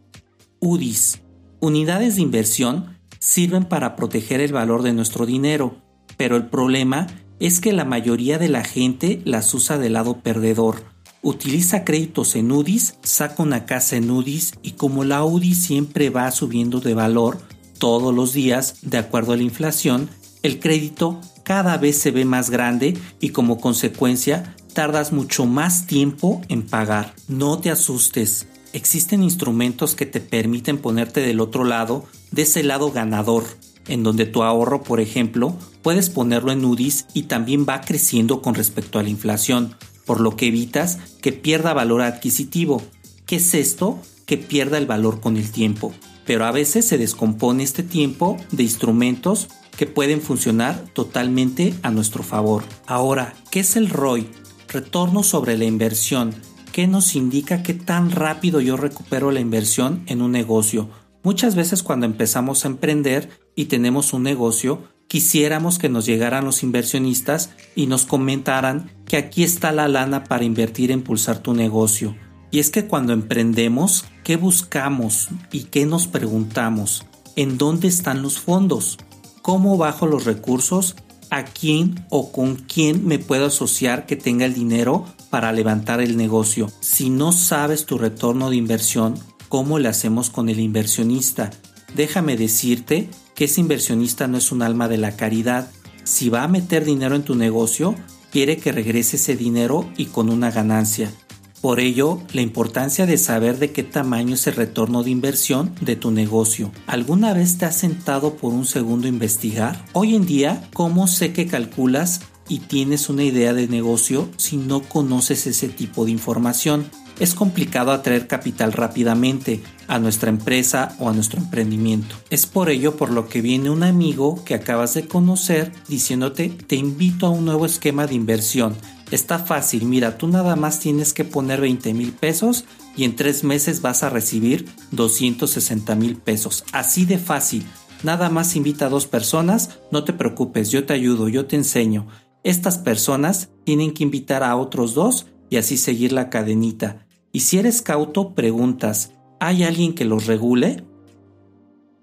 UDIs, 0.60 1.22
unidades 1.60 2.16
de 2.16 2.22
inversión, 2.22 2.98
sirven 3.20 3.64
para 3.64 3.96
proteger 3.96 4.40
el 4.40 4.52
valor 4.52 4.82
de 4.82 4.92
nuestro 4.92 5.24
dinero, 5.24 5.76
pero 6.18 6.36
el 6.36 6.46
problema 6.48 7.06
es 7.40 7.60
que 7.60 7.72
la 7.72 7.86
mayoría 7.86 8.36
de 8.36 8.50
la 8.50 8.64
gente 8.64 9.22
las 9.24 9.54
usa 9.54 9.78
del 9.78 9.94
lado 9.94 10.20
perdedor. 10.20 10.84
Utiliza 11.22 11.84
créditos 11.84 12.36
en 12.36 12.52
UDIs, 12.52 12.96
saca 13.02 13.42
una 13.42 13.64
casa 13.64 13.96
en 13.96 14.10
UDIs 14.10 14.52
y 14.62 14.72
como 14.72 15.04
la 15.04 15.24
UDI 15.24 15.54
siempre 15.54 16.10
va 16.10 16.30
subiendo 16.30 16.80
de 16.80 16.94
valor 16.94 17.38
todos 17.78 18.14
los 18.14 18.32
días 18.32 18.76
de 18.82 18.98
acuerdo 18.98 19.32
a 19.32 19.36
la 19.36 19.42
inflación, 19.44 20.10
el 20.42 20.60
crédito 20.60 21.20
cada 21.44 21.76
vez 21.78 21.98
se 21.98 22.10
ve 22.10 22.24
más 22.24 22.50
grande 22.50 22.98
y 23.20 23.30
como 23.30 23.60
consecuencia 23.60 24.54
tardas 24.74 25.12
mucho 25.12 25.46
más 25.46 25.86
tiempo 25.86 26.42
en 26.48 26.62
pagar. 26.62 27.14
No 27.26 27.58
te 27.58 27.70
asustes, 27.70 28.46
existen 28.72 29.22
instrumentos 29.22 29.94
que 29.94 30.06
te 30.06 30.20
permiten 30.20 30.78
ponerte 30.78 31.20
del 31.20 31.40
otro 31.40 31.64
lado, 31.64 32.04
de 32.30 32.42
ese 32.42 32.62
lado 32.62 32.92
ganador, 32.92 33.44
en 33.88 34.02
donde 34.02 34.26
tu 34.26 34.42
ahorro, 34.42 34.82
por 34.82 35.00
ejemplo, 35.00 35.56
puedes 35.82 36.10
ponerlo 36.10 36.52
en 36.52 36.64
UDIs 36.64 37.06
y 37.14 37.24
también 37.24 37.66
va 37.68 37.80
creciendo 37.80 38.42
con 38.42 38.54
respecto 38.54 38.98
a 38.98 39.02
la 39.02 39.08
inflación 39.08 39.74
por 40.08 40.20
lo 40.20 40.36
que 40.36 40.46
evitas 40.46 40.98
que 41.20 41.32
pierda 41.32 41.74
valor 41.74 42.00
adquisitivo. 42.00 42.80
¿Qué 43.26 43.36
es 43.36 43.52
esto? 43.52 43.98
Que 44.24 44.38
pierda 44.38 44.78
el 44.78 44.86
valor 44.86 45.20
con 45.20 45.36
el 45.36 45.50
tiempo. 45.50 45.92
Pero 46.24 46.46
a 46.46 46.50
veces 46.50 46.86
se 46.86 46.96
descompone 46.96 47.62
este 47.62 47.82
tiempo 47.82 48.38
de 48.50 48.62
instrumentos 48.62 49.48
que 49.76 49.84
pueden 49.84 50.22
funcionar 50.22 50.82
totalmente 50.94 51.74
a 51.82 51.90
nuestro 51.90 52.22
favor. 52.22 52.64
Ahora, 52.86 53.34
¿qué 53.50 53.60
es 53.60 53.76
el 53.76 53.90
ROI? 53.90 54.30
Retorno 54.68 55.22
sobre 55.22 55.58
la 55.58 55.66
inversión. 55.66 56.34
¿Qué 56.72 56.86
nos 56.86 57.14
indica 57.14 57.62
qué 57.62 57.74
tan 57.74 58.10
rápido 58.10 58.62
yo 58.62 58.78
recupero 58.78 59.30
la 59.30 59.40
inversión 59.40 60.04
en 60.06 60.22
un 60.22 60.32
negocio? 60.32 60.88
Muchas 61.22 61.54
veces 61.54 61.82
cuando 61.82 62.06
empezamos 62.06 62.64
a 62.64 62.68
emprender 62.68 63.28
y 63.58 63.64
tenemos 63.64 64.12
un 64.12 64.22
negocio, 64.22 64.84
quisiéramos 65.08 65.80
que 65.80 65.88
nos 65.88 66.06
llegaran 66.06 66.44
los 66.44 66.62
inversionistas 66.62 67.50
y 67.74 67.88
nos 67.88 68.06
comentaran 68.06 68.92
que 69.04 69.16
aquí 69.16 69.42
está 69.42 69.72
la 69.72 69.88
lana 69.88 70.22
para 70.22 70.44
invertir 70.44 70.92
e 70.92 70.94
impulsar 70.94 71.40
tu 71.40 71.54
negocio. 71.54 72.14
Y 72.52 72.60
es 72.60 72.70
que 72.70 72.86
cuando 72.86 73.12
emprendemos, 73.12 74.04
¿qué 74.22 74.36
buscamos 74.36 75.30
y 75.50 75.64
qué 75.64 75.86
nos 75.86 76.06
preguntamos? 76.06 77.04
¿En 77.34 77.58
dónde 77.58 77.88
están 77.88 78.22
los 78.22 78.38
fondos? 78.38 78.96
¿Cómo 79.42 79.76
bajo 79.76 80.06
los 80.06 80.24
recursos? 80.24 80.94
¿A 81.28 81.44
quién 81.44 82.06
o 82.10 82.30
con 82.30 82.54
quién 82.54 83.08
me 83.08 83.18
puedo 83.18 83.46
asociar 83.46 84.06
que 84.06 84.14
tenga 84.14 84.46
el 84.46 84.54
dinero 84.54 85.04
para 85.30 85.50
levantar 85.50 86.00
el 86.00 86.16
negocio? 86.16 86.70
Si 86.78 87.10
no 87.10 87.32
sabes 87.32 87.86
tu 87.86 87.98
retorno 87.98 88.50
de 88.50 88.56
inversión, 88.56 89.16
¿cómo 89.48 89.80
le 89.80 89.88
hacemos 89.88 90.30
con 90.30 90.48
el 90.48 90.60
inversionista? 90.60 91.50
Déjame 91.96 92.36
decirte 92.36 93.08
que 93.38 93.44
ese 93.44 93.60
inversionista 93.60 94.26
no 94.26 94.36
es 94.36 94.50
un 94.50 94.62
alma 94.62 94.88
de 94.88 94.96
la 94.96 95.14
caridad. 95.14 95.70
Si 96.02 96.28
va 96.28 96.42
a 96.42 96.48
meter 96.48 96.84
dinero 96.84 97.14
en 97.14 97.22
tu 97.22 97.36
negocio, 97.36 97.94
quiere 98.32 98.56
que 98.56 98.72
regrese 98.72 99.14
ese 99.14 99.36
dinero 99.36 99.88
y 99.96 100.06
con 100.06 100.28
una 100.28 100.50
ganancia. 100.50 101.12
Por 101.60 101.78
ello, 101.78 102.20
la 102.32 102.40
importancia 102.40 103.06
de 103.06 103.16
saber 103.16 103.60
de 103.60 103.70
qué 103.70 103.84
tamaño 103.84 104.34
es 104.34 104.48
el 104.48 104.56
retorno 104.56 105.04
de 105.04 105.10
inversión 105.10 105.72
de 105.80 105.94
tu 105.94 106.10
negocio. 106.10 106.72
¿Alguna 106.88 107.32
vez 107.32 107.58
te 107.58 107.66
has 107.66 107.76
sentado 107.76 108.34
por 108.34 108.52
un 108.52 108.66
segundo 108.66 109.06
a 109.06 109.10
investigar? 109.10 109.84
Hoy 109.92 110.16
en 110.16 110.26
día, 110.26 110.68
¿cómo 110.72 111.06
sé 111.06 111.32
que 111.32 111.46
calculas 111.46 112.22
y 112.48 112.58
tienes 112.58 113.08
una 113.08 113.22
idea 113.22 113.52
de 113.54 113.68
negocio 113.68 114.28
si 114.36 114.56
no 114.56 114.82
conoces 114.82 115.46
ese 115.46 115.68
tipo 115.68 116.06
de 116.06 116.10
información? 116.10 116.90
es 117.20 117.34
complicado 117.34 117.92
atraer 117.92 118.26
capital 118.26 118.72
rápidamente 118.72 119.60
a 119.88 119.98
nuestra 119.98 120.30
empresa 120.30 120.94
o 120.98 121.08
a 121.08 121.12
nuestro 121.12 121.40
emprendimiento. 121.40 122.14
Es 122.30 122.46
por 122.46 122.70
ello 122.70 122.96
por 122.96 123.10
lo 123.10 123.28
que 123.28 123.40
viene 123.40 123.70
un 123.70 123.82
amigo 123.82 124.44
que 124.44 124.54
acabas 124.54 124.94
de 124.94 125.08
conocer 125.08 125.72
diciéndote 125.88 126.50
te 126.50 126.76
invito 126.76 127.26
a 127.26 127.30
un 127.30 127.46
nuevo 127.46 127.66
esquema 127.66 128.06
de 128.06 128.14
inversión. 128.14 128.76
Está 129.10 129.38
fácil, 129.38 129.86
mira, 129.86 130.18
tú 130.18 130.28
nada 130.28 130.54
más 130.54 130.80
tienes 130.80 131.14
que 131.14 131.24
poner 131.24 131.62
20 131.62 131.94
mil 131.94 132.12
pesos 132.12 132.66
y 132.94 133.04
en 133.04 133.16
tres 133.16 133.42
meses 133.42 133.80
vas 133.80 134.02
a 134.02 134.10
recibir 134.10 134.66
260 134.92 135.94
mil 135.94 136.16
pesos. 136.16 136.64
Así 136.72 137.06
de 137.06 137.18
fácil. 137.18 137.64
Nada 138.02 138.28
más 138.28 138.54
invita 138.54 138.86
a 138.86 138.90
dos 138.90 139.06
personas, 139.06 139.80
no 139.90 140.04
te 140.04 140.12
preocupes, 140.12 140.70
yo 140.70 140.84
te 140.84 140.92
ayudo, 140.92 141.28
yo 141.28 141.46
te 141.46 141.56
enseño. 141.56 142.06
Estas 142.44 142.78
personas 142.78 143.48
tienen 143.64 143.92
que 143.92 144.04
invitar 144.04 144.44
a 144.44 144.54
otros 144.56 144.94
dos 144.94 145.26
y 145.50 145.56
así 145.56 145.76
seguir 145.76 146.12
la 146.12 146.30
cadenita. 146.30 147.06
Y 147.32 147.40
si 147.40 147.58
eres 147.58 147.82
cauto, 147.82 148.34
preguntas, 148.34 149.12
¿hay 149.40 149.64
alguien 149.64 149.94
que 149.94 150.04
los 150.04 150.26
regule? 150.26 150.84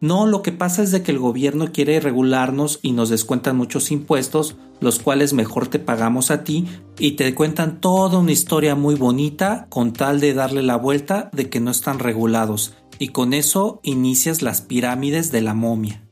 No, 0.01 0.27
lo 0.27 0.41
que 0.41 0.51
pasa 0.51 0.83
es 0.83 0.91
de 0.91 1.01
que 1.01 1.11
el 1.11 1.19
gobierno 1.19 1.71
quiere 1.71 1.99
regularnos 1.99 2.79
y 2.81 2.91
nos 2.91 3.09
descuentan 3.09 3.57
muchos 3.57 3.91
impuestos, 3.91 4.55
los 4.79 4.99
cuales 4.99 5.33
mejor 5.33 5.67
te 5.67 5.79
pagamos 5.79 6.31
a 6.31 6.43
ti 6.43 6.67
y 6.99 7.11
te 7.11 7.33
cuentan 7.33 7.79
toda 7.81 8.19
una 8.19 8.31
historia 8.31 8.75
muy 8.75 8.95
bonita 8.95 9.67
con 9.69 9.93
tal 9.93 10.19
de 10.19 10.33
darle 10.33 10.63
la 10.63 10.75
vuelta 10.75 11.29
de 11.33 11.49
que 11.49 11.59
no 11.59 11.71
están 11.71 11.99
regulados 11.99 12.75
y 12.99 13.09
con 13.09 13.33
eso 13.33 13.79
inicias 13.83 14.41
las 14.41 14.61
pirámides 14.61 15.31
de 15.31 15.41
la 15.41 15.53
momia. 15.53 16.04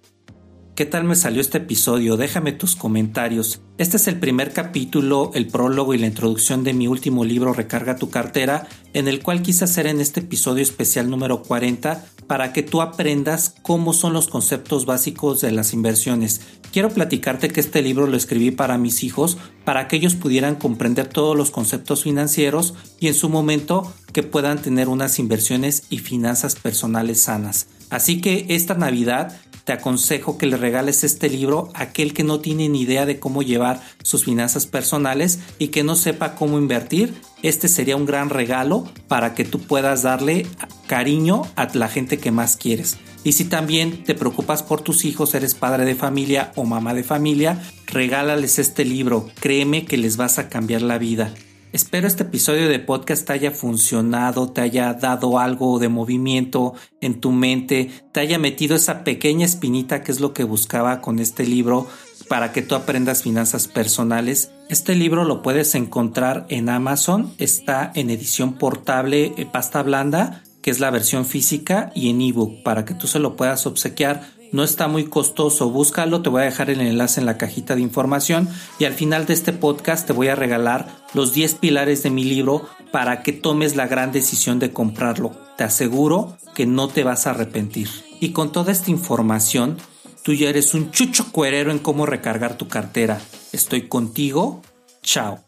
¿Qué 0.76 0.88
tal 0.88 1.04
me 1.04 1.16
salió 1.16 1.40
este 1.40 1.60
episodio? 1.60 2.18
Déjame 2.18 2.52
tus 2.52 2.76
comentarios. 2.76 3.62
Este 3.78 3.98
es 3.98 4.08
el 4.08 4.20
primer 4.20 4.54
capítulo, 4.54 5.30
el 5.36 5.46
prólogo 5.46 5.94
y 5.94 6.00
la 6.00 6.08
introducción 6.08 6.64
de 6.64 6.74
mi 6.74 6.88
último 6.88 7.26
libro 7.26 7.54
Recarga 7.54 7.96
tu 7.96 8.10
cartera, 8.10 8.66
en 8.94 9.08
el 9.08 9.22
cual 9.22 9.44
quise 9.44 9.66
hacer 9.66 9.86
en 9.86 10.02
este 10.02 10.22
episodio 10.22 10.64
especial 10.64 11.12
número 11.12 11.44
40 11.44 12.04
para 12.26 12.54
que 12.54 12.64
tú 12.64 12.82
aprendas 12.82 13.54
cómo 13.62 13.94
son 13.94 14.14
los 14.14 14.26
conceptos 14.26 14.88
básicos 14.88 15.42
de 15.42 15.52
las 15.52 15.74
inversiones. 15.74 16.42
Quiero 16.72 16.90
platicarte 16.90 17.50
que 17.50 17.60
este 17.60 17.84
libro 17.84 18.08
lo 18.08 18.18
escribí 18.18 18.50
para 18.50 18.80
mis 18.80 19.04
hijos, 19.04 19.38
para 19.66 19.88
que 19.88 19.98
ellos 19.98 20.16
pudieran 20.16 20.56
comprender 20.56 21.06
todos 21.06 21.38
los 21.38 21.52
conceptos 21.52 22.02
financieros 22.02 22.74
y 23.00 23.10
en 23.10 23.14
su 23.14 23.30
momento 23.30 23.94
que 24.12 24.24
puedan 24.24 24.60
tener 24.60 24.88
unas 24.88 25.20
inversiones 25.20 25.84
y 25.92 26.00
finanzas 26.00 26.56
personales 26.56 27.22
sanas. 27.22 27.68
Así 27.92 28.22
que 28.22 28.48
esta 28.50 28.74
Navidad 28.74 29.40
te 29.64 29.74
aconsejo 29.74 30.38
que 30.38 30.46
le 30.46 30.58
regales 30.58 31.04
este 31.04 31.30
libro 31.30 31.70
a 31.74 31.84
aquel 31.84 32.14
que 32.14 32.24
no 32.24 32.40
tiene 32.40 32.70
ni 32.70 32.82
idea 32.82 33.06
de 33.06 33.20
cómo 33.20 33.42
llevar 33.44 33.82
sus 34.04 34.26
finanzas 34.26 34.68
personales 34.68 35.40
y 35.58 35.70
que 35.70 35.84
no 35.84 35.96
sepa 35.96 36.36
cómo 36.36 36.58
invertir. 36.58 37.14
Este 37.42 37.68
sería 37.68 37.96
un 37.96 38.06
gran 38.06 38.30
regalo 38.30 38.90
para 39.08 39.34
que 39.34 39.46
tú 39.46 39.60
puedas 39.60 40.04
darle 40.04 40.46
cariño 40.88 41.44
a 41.56 41.68
la 41.74 41.88
gente 41.88 42.18
que 42.18 42.32
más 42.32 42.58
quieres. 42.58 42.98
Y 43.24 43.34
si 43.34 43.46
también 43.46 44.04
te 44.04 44.16
preocupas 44.16 44.64
por 44.64 44.82
tus 44.82 45.06
hijos, 45.06 45.34
eres 45.34 45.56
padre 45.56 45.86
de 45.86 45.96
familia 45.96 46.52
o 46.56 46.66
mamá 46.66 46.94
de 46.94 47.04
familia, 47.04 47.62
regálales 47.88 48.60
este 48.60 48.84
libro. 48.84 49.30
Créeme 49.40 49.86
que 49.86 49.98
les 49.98 50.18
vas 50.18 50.40
a 50.40 50.50
cambiar 50.50 50.82
la 50.82 50.98
vida. 50.98 51.34
Espero 51.74 52.06
este 52.06 52.22
episodio 52.22 52.70
de 52.70 52.78
podcast 52.78 53.26
te 53.26 53.34
haya 53.34 53.50
funcionado, 53.50 54.48
te 54.52 54.62
haya 54.62 54.94
dado 54.94 55.40
algo 55.40 55.80
de 55.80 55.90
movimiento 55.90 56.76
en 57.02 57.20
tu 57.20 57.32
mente, 57.32 57.90
te 58.12 58.20
haya 58.20 58.38
metido 58.38 58.76
esa 58.76 59.04
pequeña 59.04 59.48
espinita 59.48 60.04
que 60.04 60.12
es 60.12 60.20
lo 60.20 60.34
que 60.34 60.44
buscaba 60.44 61.02
con 61.02 61.18
este 61.18 61.48
libro 61.48 61.88
para 62.30 62.52
que 62.52 62.62
tú 62.62 62.76
aprendas 62.76 63.24
finanzas 63.24 63.68
personales. 63.68 64.52
Este 64.70 64.94
libro 64.94 65.24
lo 65.24 65.42
puedes 65.42 65.74
encontrar 65.74 66.46
en 66.50 66.70
Amazon, 66.70 67.34
está 67.40 67.92
en 67.96 68.12
edición 68.12 68.54
portable, 68.54 69.34
eh, 69.36 69.48
pasta 69.52 69.82
blanda, 69.82 70.44
que 70.62 70.70
es 70.70 70.80
la 70.80 70.92
versión 70.92 71.26
física, 71.26 71.92
y 71.96 72.12
en 72.12 72.22
ebook 72.22 72.62
para 72.62 72.86
que 72.86 72.94
tú 72.94 73.08
se 73.08 73.18
lo 73.18 73.36
puedas 73.36 73.66
obsequiar 73.66 74.22
no 74.54 74.64
está 74.64 74.88
muy 74.88 75.06
costoso, 75.06 75.72
búscalo, 75.72 76.22
te 76.22 76.30
voy 76.30 76.44
a 76.44 76.46
dejar 76.46 76.70
el 76.70 76.80
enlace 76.80 77.20
en 77.20 77.26
la 77.26 77.40
cajita 77.40 77.76
de 77.76 77.82
información 77.82 78.48
y 78.78 78.86
al 78.86 78.94
final 78.94 79.26
de 79.26 79.34
este 79.34 79.52
podcast 79.52 80.06
te 80.06 80.14
voy 80.14 80.28
a 80.28 80.36
regalar 80.36 80.88
los 81.16 81.34
10 81.34 81.56
pilares 81.56 82.04
de 82.04 82.12
mi 82.12 82.24
libro 82.24 82.62
para 82.92 83.24
que 83.24 83.34
tomes 83.34 83.76
la 83.76 83.88
gran 83.88 84.12
decisión 84.12 84.60
de 84.60 84.72
comprarlo. 84.72 85.32
Te 85.58 85.64
aseguro 85.64 86.38
que 86.54 86.68
no 86.68 86.88
te 86.88 87.04
vas 87.04 87.26
a 87.26 87.32
arrepentir. 87.32 87.90
Y 88.20 88.30
con 88.30 88.52
toda 88.52 88.72
esta 88.72 88.92
información, 88.92 89.80
tú 90.24 90.34
ya 90.34 90.50
eres 90.50 90.76
un 90.76 90.92
chucho 90.92 91.32
cuerero 91.32 91.72
en 91.72 91.80
cómo 91.80 92.06
recargar 92.06 92.56
tu 92.56 92.68
cartera. 92.68 93.20
Estoy 93.54 93.88
contigo. 93.88 94.62
Chao. 95.02 95.40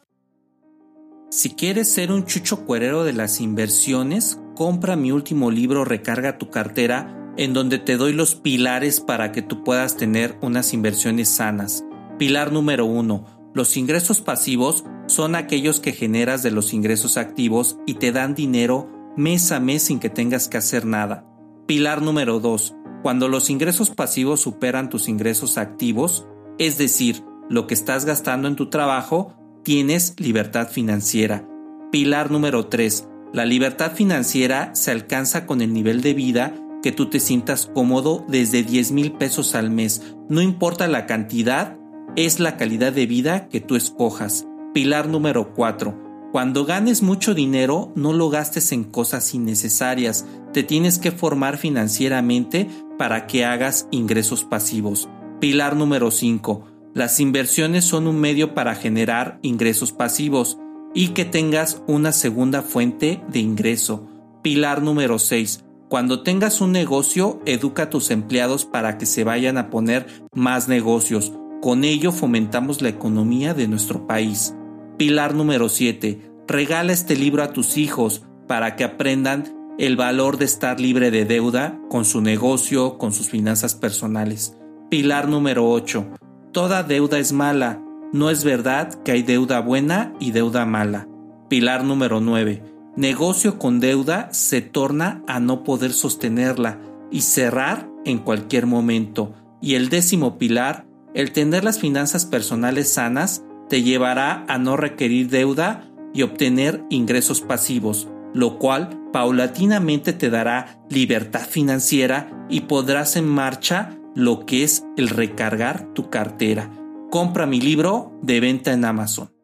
Si 1.30 1.52
quieres 1.52 1.91
ser 1.91 2.12
un 2.12 2.26
chucho 2.26 2.65
cuerero 2.65 3.04
de 3.04 3.13
las 3.13 3.39
inversiones, 3.39 4.39
compra 4.56 4.96
mi 4.96 5.12
último 5.12 5.52
libro 5.52 5.86
Recarga 5.86 6.39
tu 6.39 6.50
cartera 6.50 7.22
en 7.38 7.54
donde 7.54 7.78
te 7.78 7.98
doy 7.98 8.13
los 8.13 8.36
pilares 8.36 9.02
para 9.02 9.32
que 9.32 9.41
tú 9.41 9.63
puedas 9.63 9.98
tener 9.98 10.38
unas 10.41 10.74
inversiones 10.74 11.30
sanas. 11.30 11.86
Pilar 12.17 12.52
número 12.52 12.86
uno. 12.86 13.26
Los 13.54 13.78
ingresos 13.78 14.21
pasivos 14.21 14.84
son 15.08 15.36
aquellos 15.36 15.80
que 15.80 15.91
generas 15.91 16.43
de 16.43 16.52
los 16.52 16.74
ingresos 16.74 17.17
activos 17.17 17.78
y 17.86 17.95
te 17.95 18.12
dan 18.12 18.36
dinero 18.36 18.89
mes 19.15 19.52
a 19.52 19.60
mes 19.60 19.84
sin 19.84 20.00
que 20.00 20.10
tengas 20.10 20.48
que 20.48 20.58
hacer 20.58 20.86
nada. 20.86 21.26
Pilar 21.65 22.02
número 22.02 22.39
2. 22.39 22.76
Cuando 23.02 23.28
los 23.28 23.50
ingresos 23.50 23.91
pasivos 23.91 24.41
superan 24.41 24.89
tus 24.89 25.08
ingresos 25.08 25.58
activos, 25.58 26.28
es 26.58 26.78
decir, 26.78 27.24
lo 27.50 27.67
que 27.67 27.74
estás 27.74 28.06
gastando 28.06 28.48
en 28.48 28.56
tu 28.56 28.69
trabajo, 28.69 29.34
tienes 29.63 30.15
libertad 30.17 30.69
financiera. 30.69 31.48
Pilar 31.91 32.32
número 32.32 32.67
3. 32.67 33.08
La 33.34 33.45
libertad 33.45 33.93
financiera 33.93 34.74
se 34.74 34.91
alcanza 34.91 35.45
con 35.45 35.62
el 35.62 35.74
nivel 35.74 36.02
de 36.02 36.13
vida 36.13 36.54
que 36.86 36.91
tú 36.91 37.08
te 37.08 37.19
sientas 37.19 37.65
cómodo 37.65 38.24
desde 38.28 38.62
10 38.62 38.91
mil 38.91 39.13
pesos 39.13 39.56
al 39.56 39.71
mes. 39.71 40.04
No 40.30 40.43
importa 40.43 40.88
la 40.88 41.08
cantidad, 41.08 41.80
es 42.15 42.39
la 42.39 42.58
calidad 42.58 42.93
de 42.93 43.08
vida 43.08 43.50
que 43.50 43.60
tú 43.60 43.76
escojas. 43.76 44.45
Pilar 44.71 45.08
número 45.08 45.56
4. 45.56 46.30
Cuando 46.32 46.63
ganes 46.63 47.02
mucho 47.02 47.34
dinero, 47.34 47.91
no 47.95 48.13
lo 48.13 48.30
gastes 48.30 48.71
en 48.71 48.84
cosas 48.84 49.34
innecesarias. 49.34 50.28
Te 50.54 50.62
tienes 50.62 51.00
que 51.00 51.10
formar 51.10 51.58
financieramente 51.58 52.69
para 53.00 53.26
que 53.26 53.45
hagas 53.45 53.88
ingresos 53.89 54.43
pasivos. 54.43 55.10
Pilar 55.39 55.76
número 55.76 56.12
5. 56.12 56.67
Las 56.93 57.19
inversiones 57.19 57.84
son 57.84 58.06
un 58.06 58.19
medio 58.19 58.54
para 58.54 58.76
generar 58.76 59.39
ingresos 59.41 59.91
pasivos 59.91 60.60
y 60.93 61.08
que 61.15 61.26
tengas 61.26 61.82
una 61.88 62.12
segunda 62.12 62.62
fuente 62.62 63.24
de 63.28 63.39
ingreso. 63.39 64.08
Pilar 64.43 64.84
número 64.84 65.17
6. 65.17 65.64
Cuando 65.96 66.24
tengas 66.24 66.60
un 66.60 66.74
negocio, 66.74 67.40
educa 67.46 67.84
a 67.84 67.90
tus 67.90 68.12
empleados 68.12 68.66
para 68.66 68.98
que 68.98 69.06
se 69.06 69.24
vayan 69.24 69.58
a 69.58 69.70
poner 69.70 70.08
más 70.34 70.68
negocios. 70.68 71.32
Con 71.62 71.86
ello 71.86 72.12
fomentamos 72.12 72.82
la 72.82 72.90
economía 72.90 73.54
de 73.54 73.70
nuestro 73.70 74.06
país. 74.06 74.54
Pilar 74.98 75.34
número 75.34 75.70
7. 75.70 76.20
Regala 76.50 76.92
este 76.92 77.16
libro 77.16 77.44
a 77.44 77.54
tus 77.54 77.78
hijos 77.78 78.24
para 78.46 78.76
que 78.76 78.84
aprendan 78.84 79.56
el 79.78 79.96
valor 79.96 80.38
de 80.38 80.44
estar 80.44 80.82
libre 80.82 81.12
de 81.12 81.24
deuda 81.24 81.80
con 81.90 82.04
su 82.04 82.20
negocio, 82.20 82.98
con 82.98 83.14
sus 83.14 83.30
finanzas 83.30 83.74
personales. 83.74 84.58
Pilar 84.90 85.30
número 85.30 85.72
8. 85.72 86.08
Toda 86.52 86.84
deuda 86.84 87.20
es 87.20 87.32
mala. 87.32 87.82
No 88.12 88.30
es 88.30 88.44
verdad 88.44 89.02
que 89.06 89.14
hay 89.14 89.24
deuda 89.24 89.62
buena 89.62 90.14
y 90.20 90.32
deuda 90.32 90.66
mala. 90.66 91.08
Pilar 91.48 91.86
número 91.86 92.20
9 92.20 92.75
negocio 92.96 93.60
con 93.60 93.80
deuda 93.80 94.30
se 94.32 94.62
torna 94.62 95.24
a 95.28 95.40
no 95.40 95.64
poder 95.64 95.92
sostenerla 95.92 96.80
y 97.12 97.22
cerrar 97.22 97.90
en 98.06 98.20
cualquier 98.20 98.66
momento. 98.66 99.34
Y 99.62 99.76
el 99.76 99.90
décimo 99.90 100.38
pilar, 100.38 100.86
el 101.14 101.32
tener 101.32 101.64
las 101.64 101.80
finanzas 101.80 102.26
personales 102.26 102.94
sanas, 102.94 103.44
te 103.70 103.84
llevará 103.84 104.46
a 104.48 104.58
no 104.58 104.78
requerir 104.78 105.30
deuda 105.30 105.90
y 106.14 106.22
obtener 106.22 106.84
ingresos 106.90 107.42
pasivos, 107.42 108.08
lo 108.34 108.58
cual 108.58 109.02
paulatinamente 109.12 110.14
te 110.14 110.30
dará 110.30 110.80
libertad 110.90 111.48
financiera 111.48 112.46
y 112.50 112.62
podrás 112.62 113.16
en 113.16 113.28
marcha 113.28 113.98
lo 114.14 114.46
que 114.46 114.64
es 114.64 114.86
el 114.98 115.10
recargar 115.10 115.94
tu 115.94 116.10
cartera. 116.10 116.72
Compra 117.10 117.46
mi 117.46 117.60
libro 117.60 118.18
de 118.22 118.40
venta 118.40 118.72
en 118.74 118.86
Amazon. 118.86 119.35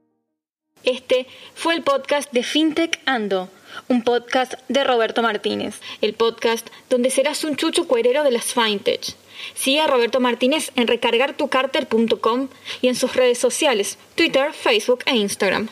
Este 0.84 1.28
fue 1.54 1.76
el 1.76 1.84
podcast 1.84 2.32
de 2.32 2.44
FinTech 2.44 3.00
Ando, 3.06 3.50
un 3.88 4.04
podcast 4.04 4.54
de 4.68 4.84
Roberto 4.84 5.22
Martínez, 5.22 5.80
el 6.02 6.14
podcast 6.14 6.68
donde 6.90 7.12
serás 7.12 7.44
un 7.44 7.56
chucho 7.56 7.88
cuerero 7.88 8.24
de 8.24 8.32
las 8.32 8.54
FinTech. 8.54 9.16
Sigue 9.54 9.82
a 9.82 9.88
Roberto 9.88 10.20
Martínez 10.20 10.72
en 10.76 10.88
recargartucarter.com 10.88 12.50
y 12.82 12.88
en 12.88 12.96
sus 12.96 13.16
redes 13.16 13.38
sociales, 13.38 13.98
Twitter, 14.16 14.54
Facebook 14.54 15.04
e 15.06 15.16
Instagram. 15.16 15.70